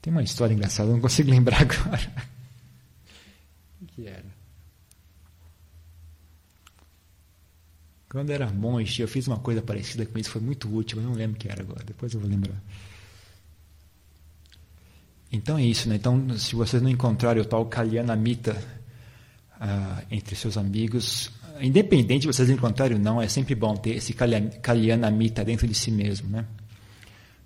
[0.06, 2.14] Tem uma história engraçada, não consigo lembrar agora.
[3.82, 4.36] O que era?
[8.08, 11.14] Quando era monge, eu fiz uma coisa parecida com isso, foi muito útil, eu não
[11.14, 12.56] lembro o que era agora, depois eu vou lembrar.
[15.32, 15.96] Então é isso, né?
[15.96, 18.64] Então, se vocês não encontrarem o tal Kalyanamita
[19.60, 24.14] ah, entre seus amigos, independente de vocês encontrarem ou não, é sempre bom ter esse
[24.14, 26.46] Kalyanamita dentro de si mesmo, né?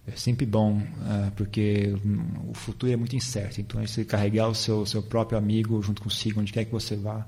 [0.08, 1.94] É sempre bom, uh, porque
[2.48, 3.62] o futuro é muito incerto.
[3.62, 6.96] Então, é você carregar o seu, seu próprio amigo junto consigo, onde quer que você
[6.96, 7.28] vá,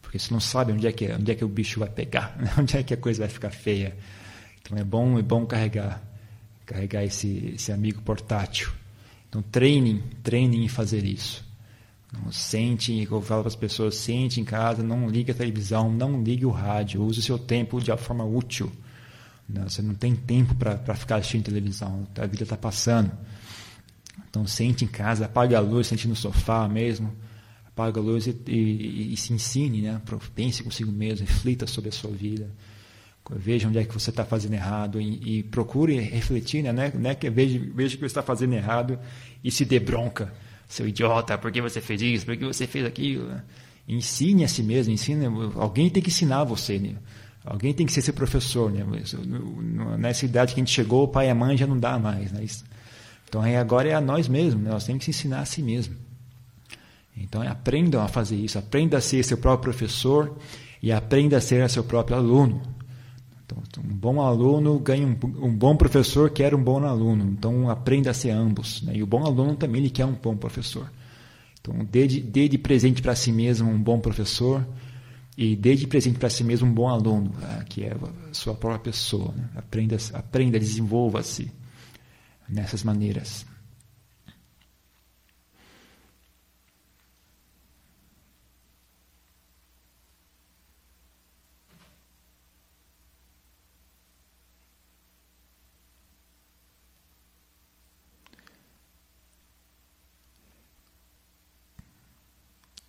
[0.00, 2.52] porque você não sabe onde é que, onde é que o bicho vai pegar, né?
[2.58, 3.96] onde é que a coisa vai ficar feia.
[4.60, 6.02] Então, é bom, é bom carregar,
[6.66, 8.70] carregar esse, esse amigo portátil.
[9.28, 11.42] Então, treinem, treinem em fazer isso.
[12.12, 16.22] Não, sente, eu falo para as pessoas, sente em casa, não ligue a televisão, não
[16.22, 18.70] ligue o rádio, use o seu tempo de forma útil.
[19.48, 19.62] Né?
[19.68, 23.10] Você não tem tempo para ficar assistindo televisão, a vida está passando.
[24.28, 27.14] Então sente em casa, apague a luz, sente no sofá mesmo,
[27.66, 30.00] apague a luz e, e, e se ensine, né?
[30.34, 32.50] pense consigo mesmo, reflita sobre a sua vida,
[33.30, 36.92] veja onde é que você está fazendo errado e, e, procure refletir, né?
[36.94, 38.98] Não é que veja, veja que você está fazendo errado
[39.42, 40.32] e se dê bronca,
[40.68, 43.30] seu idiota, por que você fez isso, por que você fez aquilo?
[43.86, 45.26] Ensine a si mesmo, ensine,
[45.56, 46.96] alguém tem que ensinar você, né?
[47.44, 48.84] Alguém tem que ser seu professor, né?
[49.98, 52.30] Nessa idade que a gente chegou, o pai e a mãe já não dá mais,
[52.30, 52.44] né?
[53.28, 54.70] Então agora é a nós mesmos, né?
[54.70, 55.96] nós temos que ensinar a si mesmo.
[57.16, 60.36] Então aprendam a fazer isso, aprenda a ser seu próprio professor
[60.82, 62.62] e aprenda a ser seu próprio aluno.
[63.44, 67.24] Então, um bom aluno ganha um, um, bom professor quer um bom aluno.
[67.24, 68.82] Então aprenda a ser ambos.
[68.82, 68.96] Né?
[68.96, 70.90] E o bom aluno também ele quer um bom professor.
[71.60, 74.66] Então dê de, dê de presente para si mesmo um bom professor
[75.36, 78.54] e dê de presente para si mesmo um bom aluno, né, que é a sua
[78.54, 79.32] própria pessoa.
[79.32, 79.48] Né?
[79.56, 81.50] Aprenda, aprenda desenvolva-se
[82.48, 83.46] nessas maneiras.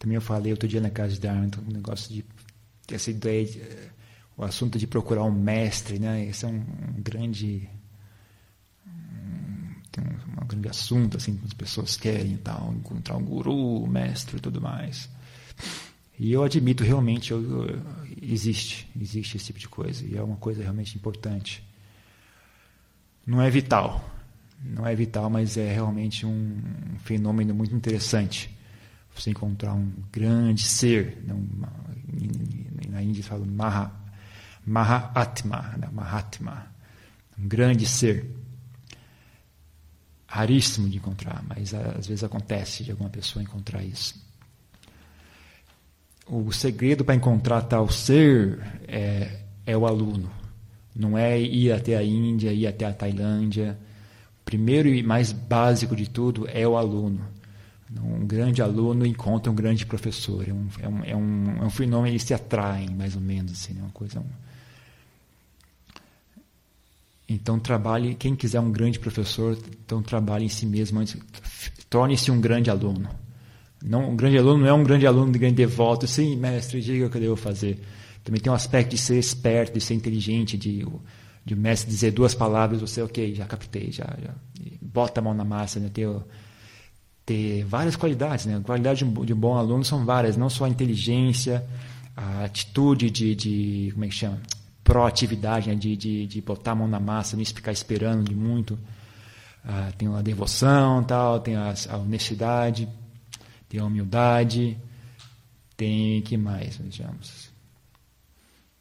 [0.04, 2.26] Também eu falei outro dia na casa de Darwin, um negócio de
[2.92, 3.90] essa ideia, de, eh,
[4.36, 6.26] o assunto de procurar um mestre, né?
[6.26, 7.70] Esse é um, um grande
[9.94, 13.88] tem um, um, grande assunto assim que as pessoas querem, tal, encontrar um guru, um
[13.88, 15.10] mestre e tudo mais.
[16.20, 17.82] E eu admito realmente eu, eu,
[18.22, 21.64] existe, existe esse tipo de coisa e é uma coisa realmente importante.
[23.26, 24.04] Não é vital,
[24.62, 26.62] não é vital, mas é realmente um
[27.06, 28.54] fenômeno muito interessante
[29.16, 31.24] você encontrar um grande ser,
[32.90, 33.92] na Índia fala Maha,
[34.66, 36.68] Mahatma, né, Mahatma,
[37.38, 38.30] um grande ser.
[40.28, 44.16] Raríssimo de encontrar, mas às vezes acontece de alguma pessoa encontrar isso.
[46.26, 50.32] O segredo para encontrar tal ser é, é o aluno.
[50.96, 53.78] Não é ir até a Índia, ir até a Tailândia.
[54.44, 57.33] Primeiro e mais básico de tudo é o aluno
[58.02, 60.48] um grande aluno encontra um grande professor.
[60.48, 63.52] É um, é um, é um, é um fenômeno, eles se atraem, mais ou menos.
[63.52, 63.82] Assim, né?
[63.82, 64.26] uma coisa, um...
[67.28, 71.04] Então, trabalhe, quem quiser um grande professor, então trabalhe em si mesmo,
[71.90, 73.10] torne-se um grande aluno.
[73.84, 76.08] Não, um grande aluno não é um grande aluno de grande devoto.
[76.08, 77.82] Sim, mestre, diga o que eu devo fazer.
[78.24, 80.86] Também tem um aspecto de ser esperto, de ser inteligente, de,
[81.46, 84.34] de o mestre dizer duas palavras, você, ok, já captei, já, já
[84.82, 85.90] bota a mão na massa, né?
[85.94, 86.08] Ter,
[87.26, 88.62] ter várias qualidades, né?
[88.64, 91.66] Qualidade de um, bom aluno são várias, não só a inteligência,
[92.16, 94.42] a atitude de, de como é que chama?
[94.84, 95.76] Proatividade, né?
[95.76, 98.78] de, de, de botar a mão na massa, não ficar esperando de muito.
[99.66, 102.88] Ah, tem a devoção, tal, tem a, a honestidade,
[103.70, 104.78] tem a humildade,
[105.78, 107.50] tem que mais, vejamos.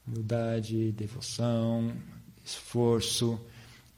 [0.07, 1.93] Humildade, devoção,
[2.45, 3.41] esforço,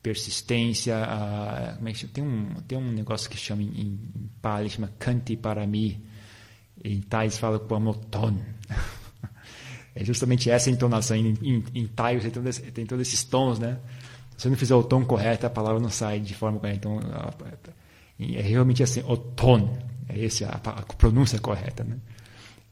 [0.04, 1.02] persistência.
[1.02, 2.12] A, como é que chama?
[2.12, 6.04] Tem, um, tem um negócio que chama em, em Pali, chama Kanti Parami.
[6.84, 8.38] Em Thais fala Pamoton.
[9.96, 11.16] É justamente essa entonação.
[11.16, 12.42] Em, em, em Thai você tem,
[12.72, 13.78] tem todos esses tons, né?
[14.36, 16.78] Se não fizer o tom correto, a palavra não sai de forma correta.
[16.78, 17.00] Então,
[18.18, 19.78] é realmente assim, o tom.
[20.08, 21.96] É esse a, a pronúncia correta, né?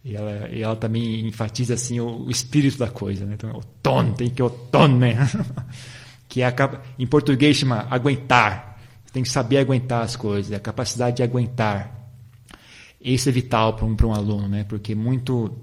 [0.05, 3.35] E ela, e ela também enfatiza assim o, o espírito da coisa, né?
[3.35, 5.15] Então, o tom, tem que o tom, né?
[6.33, 8.81] que é a, em português chama aguentar.
[9.05, 12.09] Você tem que saber aguentar as coisas, a capacidade de aguentar.
[12.99, 14.65] Isso é vital para um, um aluno, né?
[14.65, 15.55] Porque muito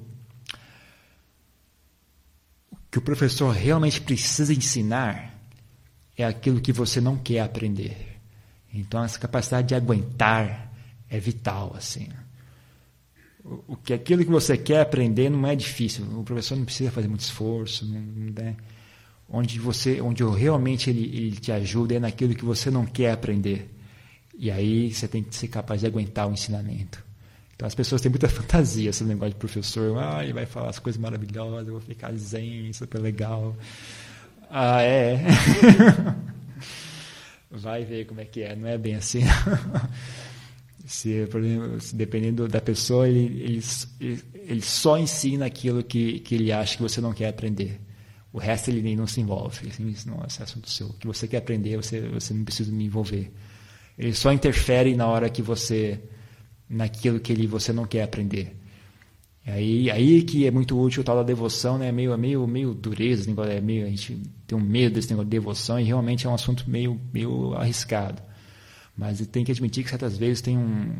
[2.72, 5.34] o que o professor realmente precisa ensinar
[6.15, 8.20] é aquilo que você não quer aprender.
[8.72, 10.72] Então essa capacidade de aguentar
[11.09, 12.09] é vital assim.
[13.43, 16.05] O, que aquilo que você quer aprender não é difícil.
[16.15, 18.55] O professor não precisa fazer muito esforço, não, né?
[19.32, 23.69] Onde você, onde realmente ele, ele te ajuda é naquilo que você não quer aprender.
[24.38, 27.03] E aí você tem que ser capaz de aguentar o ensinamento.
[27.55, 29.97] Então as pessoas têm muita fantasia esse negócio de professor.
[29.97, 33.55] Ah, ele vai falar as coisas maravilhosas, eu vou ficar zen, super legal.
[34.49, 35.19] Ah, é.
[37.51, 39.21] vai ver como é que é, não é bem assim.
[40.86, 43.61] Se, por exemplo, se dependendo da pessoa, ele,
[43.99, 47.80] ele, ele só ensina aquilo que, que ele acha que você não quer aprender.
[48.32, 49.59] O resto ele não se envolve.
[49.63, 50.88] Ele diz, não, é assunto seu.
[50.88, 53.32] O que você quer aprender, você, você não precisa me envolver.
[53.97, 55.99] Ele só interfere na hora que você,
[56.69, 58.55] naquilo que ele, você não quer aprender.
[59.45, 61.91] Aí, aí que é muito útil o tal da devoção, né?
[61.91, 65.32] Meio, meio, meio dureza, negócio, é meio, a gente tem um medo desse negócio de
[65.32, 68.21] devoção e realmente é um assunto meio, meio arriscado.
[68.95, 70.93] Mas tem que admitir que certas vezes tem um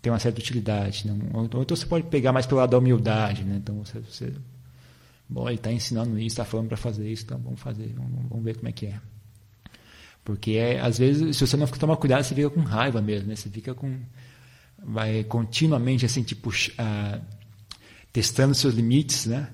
[0.00, 1.06] tem uma certa utilidade.
[1.06, 1.16] Né?
[1.32, 3.44] Ou, então você pode pegar mais pelo lado da humildade.
[3.44, 3.56] Né?
[3.62, 4.32] Então você, você
[5.32, 8.44] bom, ele está ensinando isso, está falando para fazer isso, então vamos fazer, vamos, vamos,
[8.44, 9.00] ver como é que é.
[10.24, 13.36] Porque é, às vezes, se você não tomar cuidado, você fica com raiva mesmo, né?
[13.36, 13.98] Você fica com
[14.84, 17.20] vai continuamente assim tipo uh,
[18.12, 19.48] testando seus limites, né?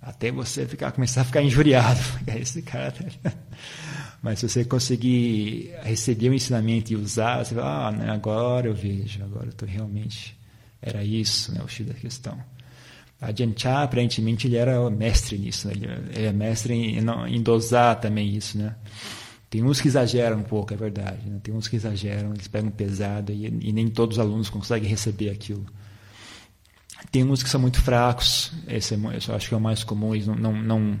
[0.00, 2.00] Até você ficar começar a ficar injuriado.
[2.38, 3.32] Esse cara tá
[4.22, 8.74] mas se você conseguir receber o ensinamento e usar, você vai, ah, né, agora eu
[8.74, 10.36] vejo, agora eu tô realmente.
[10.80, 12.38] Era isso, né, o X da questão.
[13.22, 13.30] A
[13.84, 15.74] aparentemente, ele era mestre nisso, né?
[16.12, 18.74] ele é mestre em, dosar também isso, né?
[19.48, 21.28] Tem uns que exageram um pouco, é verdade.
[21.30, 21.38] Né?
[21.40, 25.30] Tem uns que exageram, eles pegam pesado e, e, nem todos os alunos conseguem receber
[25.30, 25.64] aquilo.
[27.12, 30.14] Tem uns que são muito fracos, esse é, eu acho que é o mais comum,
[30.14, 31.00] eles não, não, não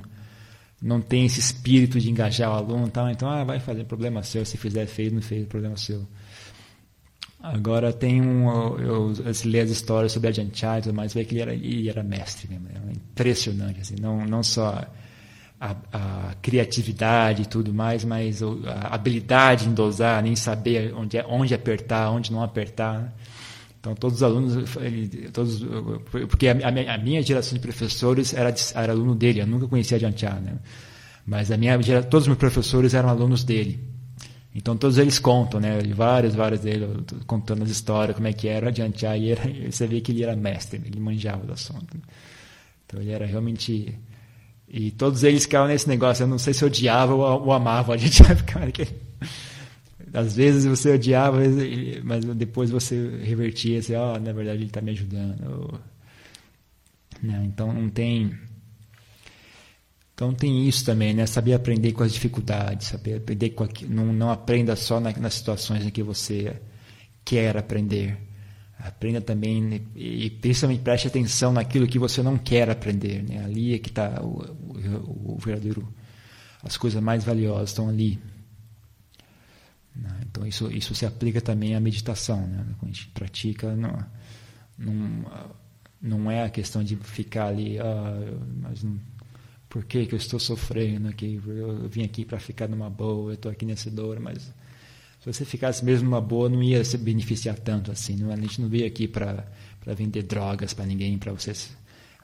[0.80, 4.44] não tem esse espírito de engajar o aluno, tal, então ah, vai fazer problema seu,
[4.44, 6.06] se fizer feio, não fez, problema seu.
[7.42, 11.12] Agora tem um, eu, eu, eu li as histórias sobre a Janchai e tudo mais,
[11.12, 14.86] vê que ele era, ele era mestre mesmo, era impressionante, assim, não, não só
[15.60, 21.52] a, a, criatividade e tudo mais, mas a habilidade em dosar, nem saber onde, onde
[21.52, 23.00] apertar, onde não apertar.
[23.00, 23.12] Né?
[23.80, 24.70] Então, todos os alunos,
[25.32, 25.64] todos,
[26.28, 26.52] porque a,
[26.94, 30.58] a, minha geração de professores era, era aluno dele, eu nunca conhecia Jantia, né?
[31.26, 33.91] Mas a minha, todos os meus professores eram alunos dele.
[34.54, 35.80] Então, todos eles contam, né?
[35.94, 36.88] Vários, vários deles
[37.26, 40.36] contando as histórias, como é que era Jantia, e era, você vê que ele era
[40.36, 41.96] mestre, ele manjava do assunto.
[42.86, 43.98] Então, ele era realmente...
[44.68, 48.36] E todos eles ficavam nesse negócio, eu não sei se odiava ou, amava a Jantia,
[48.36, 48.88] porque
[50.12, 51.38] às vezes você odiava,
[52.04, 55.80] mas depois você revertia, assim, ó, oh, na verdade ele está me ajudando.
[57.22, 57.42] Né?
[57.46, 58.36] Então não tem.
[60.14, 61.26] Então tem isso também, né?
[61.26, 65.34] Saber aprender com as dificuldades, saber aprender com aqui, não, não aprenda só na, nas
[65.34, 66.60] situações em que você
[67.24, 68.18] quer aprender.
[68.78, 69.80] Aprenda também né?
[69.94, 73.22] e principalmente preste atenção naquilo que você não quer aprender.
[73.22, 73.44] Né?
[73.44, 75.92] Ali é que está o, o, o verdadeiro.
[76.62, 78.18] As coisas mais valiosas estão ali.
[79.94, 80.10] Né?
[80.22, 82.46] Então isso, isso se aplica também à meditação.
[82.46, 82.64] Né?
[82.78, 84.04] Quando a gente pratica, não,
[84.76, 85.24] não,
[86.00, 88.98] não é a questão de ficar ali, ah, mas não,
[89.72, 91.40] por que, que eu estou sofrendo aqui?
[91.46, 94.42] Eu vim aqui para ficar numa boa, eu estou aqui nessa dor, mas
[95.18, 98.14] se você ficasse mesmo numa boa, não ia se beneficiar tanto assim.
[98.16, 99.46] Não, a gente não veio aqui para
[99.96, 101.74] vender drogas para ninguém, para vocês.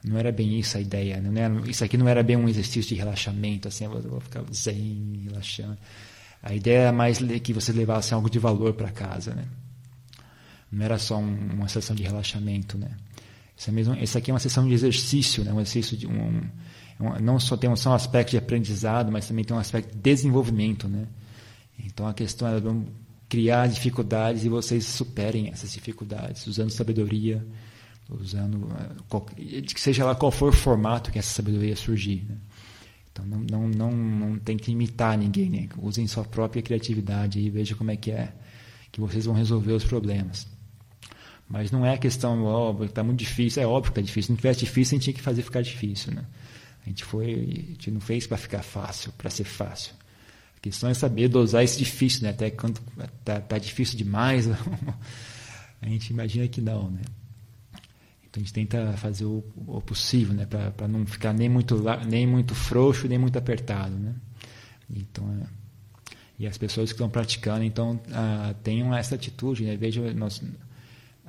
[0.03, 1.19] Não era bem isso a ideia.
[1.19, 4.43] Não era, isso aqui não era bem um exercício de relaxamento, assim, eu vou ficar
[4.53, 5.77] zen, relaxando.
[6.43, 9.45] A ideia era mais que você levasse algo de valor para casa, né?
[10.71, 12.95] Não era só um, uma sessão de relaxamento, né?
[13.57, 15.51] Essa, mesmo, aqui é uma sessão de exercício, né?
[15.51, 16.41] Um exercício de um, um
[17.21, 20.87] não só tem só um aspecto de aprendizado, mas também tem um aspecto de desenvolvimento,
[20.87, 21.07] né?
[21.85, 22.61] Então a questão é
[23.29, 27.45] criar dificuldades e vocês superem essas dificuldades usando sabedoria,
[28.09, 28.67] usando
[29.37, 32.25] eh, que seja lá qual for o formato que essa sabedoria surgir.
[32.27, 32.35] Né?
[33.11, 35.69] Então não, não, não, não tem que imitar ninguém, né?
[35.77, 38.33] usem sua própria criatividade e vejam como é que é
[38.91, 40.47] que vocês vão resolver os problemas.
[41.47, 44.27] Mas não é a questão, óbvio, está muito difícil, é óbvio que está difícil.
[44.27, 46.13] Se não tivesse difícil, a gente tinha que fazer ficar difícil.
[46.13, 46.23] Né?
[46.85, 49.93] A gente foi, a gente não fez para ficar fácil, para ser fácil.
[50.57, 52.29] A questão é saber dosar esse difícil, né?
[52.29, 52.81] Até quando
[53.19, 54.47] está tá difícil demais,
[55.81, 57.01] a gente imagina que não, né?
[58.29, 62.27] Então a gente tenta fazer o, o possível, né, para não ficar nem muito nem
[62.27, 64.13] muito frouxo nem muito apertado, né?
[64.89, 65.47] Então é,
[66.37, 69.75] e as pessoas que estão praticando, então ah, tenham essa atitude, né?
[69.75, 70.41] Veja nós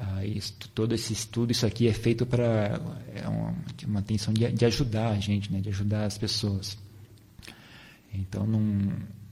[0.01, 2.81] ah, isso, todo esse estudo, isso aqui é feito para
[3.15, 3.55] é uma,
[3.87, 5.61] uma intenção de, de ajudar a gente, né?
[5.61, 6.79] De ajudar as pessoas.
[8.13, 8.61] Então não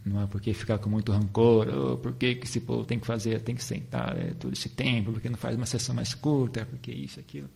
[0.05, 3.41] não é porque ficar com muito rancor, oh, por que esse povo tem que fazer,
[3.43, 6.91] tem que sentar é, todo esse tempo, porque não faz uma sessão mais curta, porque
[6.91, 7.49] isso, aquilo.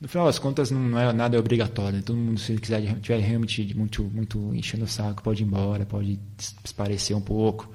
[0.00, 1.98] No final das contas, não é nada é obrigatório.
[1.98, 2.02] Né?
[2.04, 6.18] Todo mundo, se quiser, tiver realmente muito, muito enchendo o saco, pode ir embora, pode
[6.36, 7.70] desaparecer um pouco.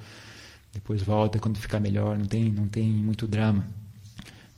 [0.74, 3.66] Depois volta quando ficar melhor, não tem, não tem muito drama.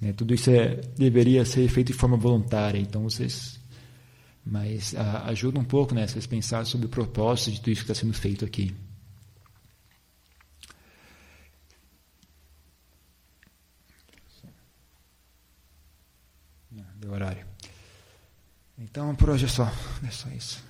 [0.02, 0.12] Né?
[0.14, 2.80] Tudo isso é, deveria ser feito de forma voluntária.
[2.80, 3.62] Então, vocês
[4.46, 6.08] mas a, ajuda um pouco, né?
[6.08, 8.76] Vocês pensar sobre o propósito de tudo isso que está sendo feito aqui.
[16.96, 17.46] Deu horário.
[18.78, 19.72] Então por hoje é só.
[20.08, 20.64] É só isso.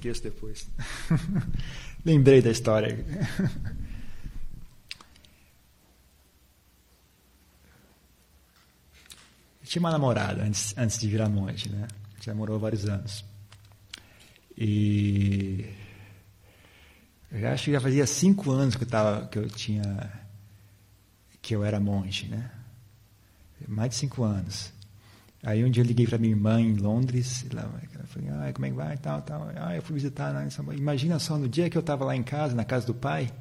[0.00, 0.66] Esqueço depois.
[2.04, 3.04] Lembrei da história.
[9.62, 11.86] tinha uma namorada antes, antes de virar monge, né?
[12.20, 13.24] Já namorou vários anos.
[14.56, 15.64] E
[17.30, 20.10] eu acho que já fazia cinco anos que eu tava, que eu tinha,
[21.40, 22.50] que eu era monge, né?
[23.68, 24.72] Mais de cinco anos.
[25.42, 27.62] Aí um dia eu liguei para minha irmã em Londres, ela
[28.06, 29.50] falou, ah, como é que vai, tal, tal.
[29.56, 30.34] Ah, eu fui visitar,
[30.76, 33.32] imagina só, no dia que eu estava lá em casa, na casa do pai,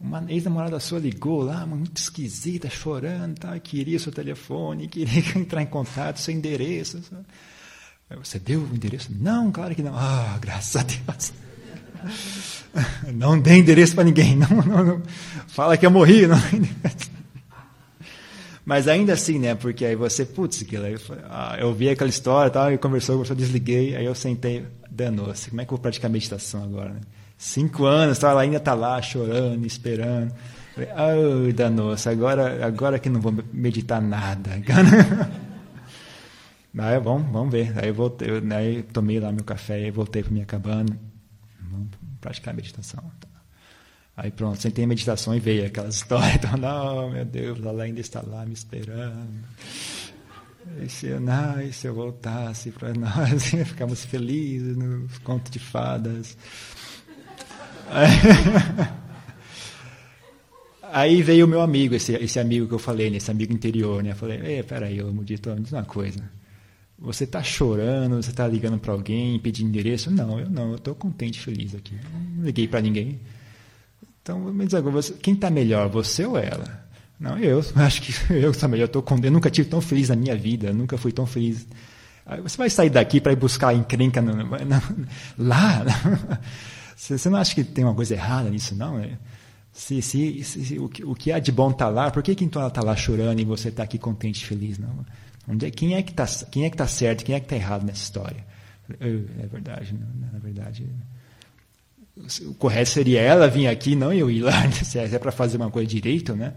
[0.00, 3.58] uma ex-namorada sua ligou lá, muito esquisita, chorando, tá?
[3.60, 7.02] queria seu telefone, queria entrar em contato, seu endereço.
[8.16, 9.10] Você deu o endereço?
[9.14, 9.96] Não, claro que não.
[9.96, 11.32] Ah, graças a Deus.
[13.14, 14.34] Não dê endereço para ninguém.
[14.36, 15.02] Não, não, não,
[15.46, 16.26] Fala que eu morri.
[16.26, 16.36] Não.
[18.64, 19.54] Mas ainda assim, né?
[19.54, 20.80] Porque aí você, putz, eu,
[21.28, 25.50] ah, eu vi aquela história tal, e conversou, conversou, desliguei, aí eu sentei, danou-se.
[25.50, 26.90] Como é que eu vou praticar meditação agora?
[26.90, 27.00] Né?
[27.36, 30.32] Cinco anos, tá, ela ainda está lá chorando, esperando.
[30.94, 34.50] Ai, oh, danou-se, agora, agora que não vou meditar nada.
[36.78, 37.78] Aí, bom, vamos ver.
[37.78, 40.98] Aí eu voltei, eu, aí tomei lá meu café e voltei para minha cabana.
[41.70, 41.88] Vamos
[42.18, 43.04] praticar meditação.
[44.16, 46.34] Aí pronto, sentei a meditação e veio aquelas histórias.
[46.36, 49.44] Então, não, meu Deus, ela ainda está lá me esperando.
[50.80, 56.36] E se, não, e se eu voltasse para nós, ficamos felizes nos contos de fadas.
[60.94, 64.10] Aí veio o meu amigo, esse, esse amigo que eu falei, esse amigo interior, né?
[64.10, 65.40] Eu falei, peraí, eu me diz
[65.72, 66.22] uma coisa.
[66.98, 70.10] Você está chorando, você está ligando para alguém, pedindo endereço?
[70.10, 71.96] Não, eu não, eu estou contente, feliz aqui.
[72.36, 73.18] Não liguei para ninguém.
[74.22, 76.84] Então, me diz agora, você, quem está melhor, você ou ela?
[77.18, 77.64] Não, eu.
[77.76, 78.84] Acho que eu estou melhor.
[78.84, 81.66] Eu, tô, eu nunca tive tão feliz na minha vida, nunca fui tão feliz.
[82.42, 84.56] Você vai sair daqui para ir buscar encrenca no, no,
[85.38, 85.84] lá?
[86.96, 88.96] Você não acha que tem uma coisa errada nisso, não?
[89.00, 89.18] É,
[89.72, 92.44] se, se, se o, que, o, que há de bom está lá, por que, que
[92.44, 94.78] então ela está lá chorando e você está aqui contente feliz?
[94.78, 95.04] Não?
[95.48, 98.02] Onde é, quem é que está é tá certo, quem é que está errado nessa
[98.02, 98.44] história?
[99.00, 100.86] É verdade, não, na verdade.
[102.16, 104.70] O correto seria ela vir aqui, não eu ir lá.
[104.84, 106.54] Se é para fazer uma coisa direito, né?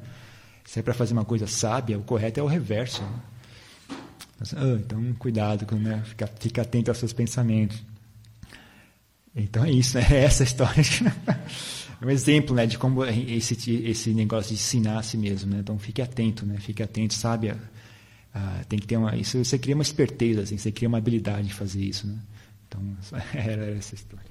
[0.66, 3.02] Se é para fazer uma coisa sábia, o correto é o reverso.
[3.02, 4.80] Né?
[4.80, 6.02] Então, cuidado, né?
[6.06, 7.82] fica, fica atento aos seus pensamentos.
[9.36, 10.82] Então é isso, é essa a história.
[12.02, 13.54] é um exemplo, né, de como esse
[13.86, 15.60] esse negócio de ensinar a si mesmo, né?
[15.60, 16.58] Então fique atento, né?
[16.60, 17.54] Fique atento, sabe?
[18.34, 21.48] Ah, tem que ter uma isso você cria uma esperteza, assim, você cria uma habilidade
[21.48, 22.18] de fazer isso, né?
[22.68, 22.82] Então
[23.34, 24.26] era essa história.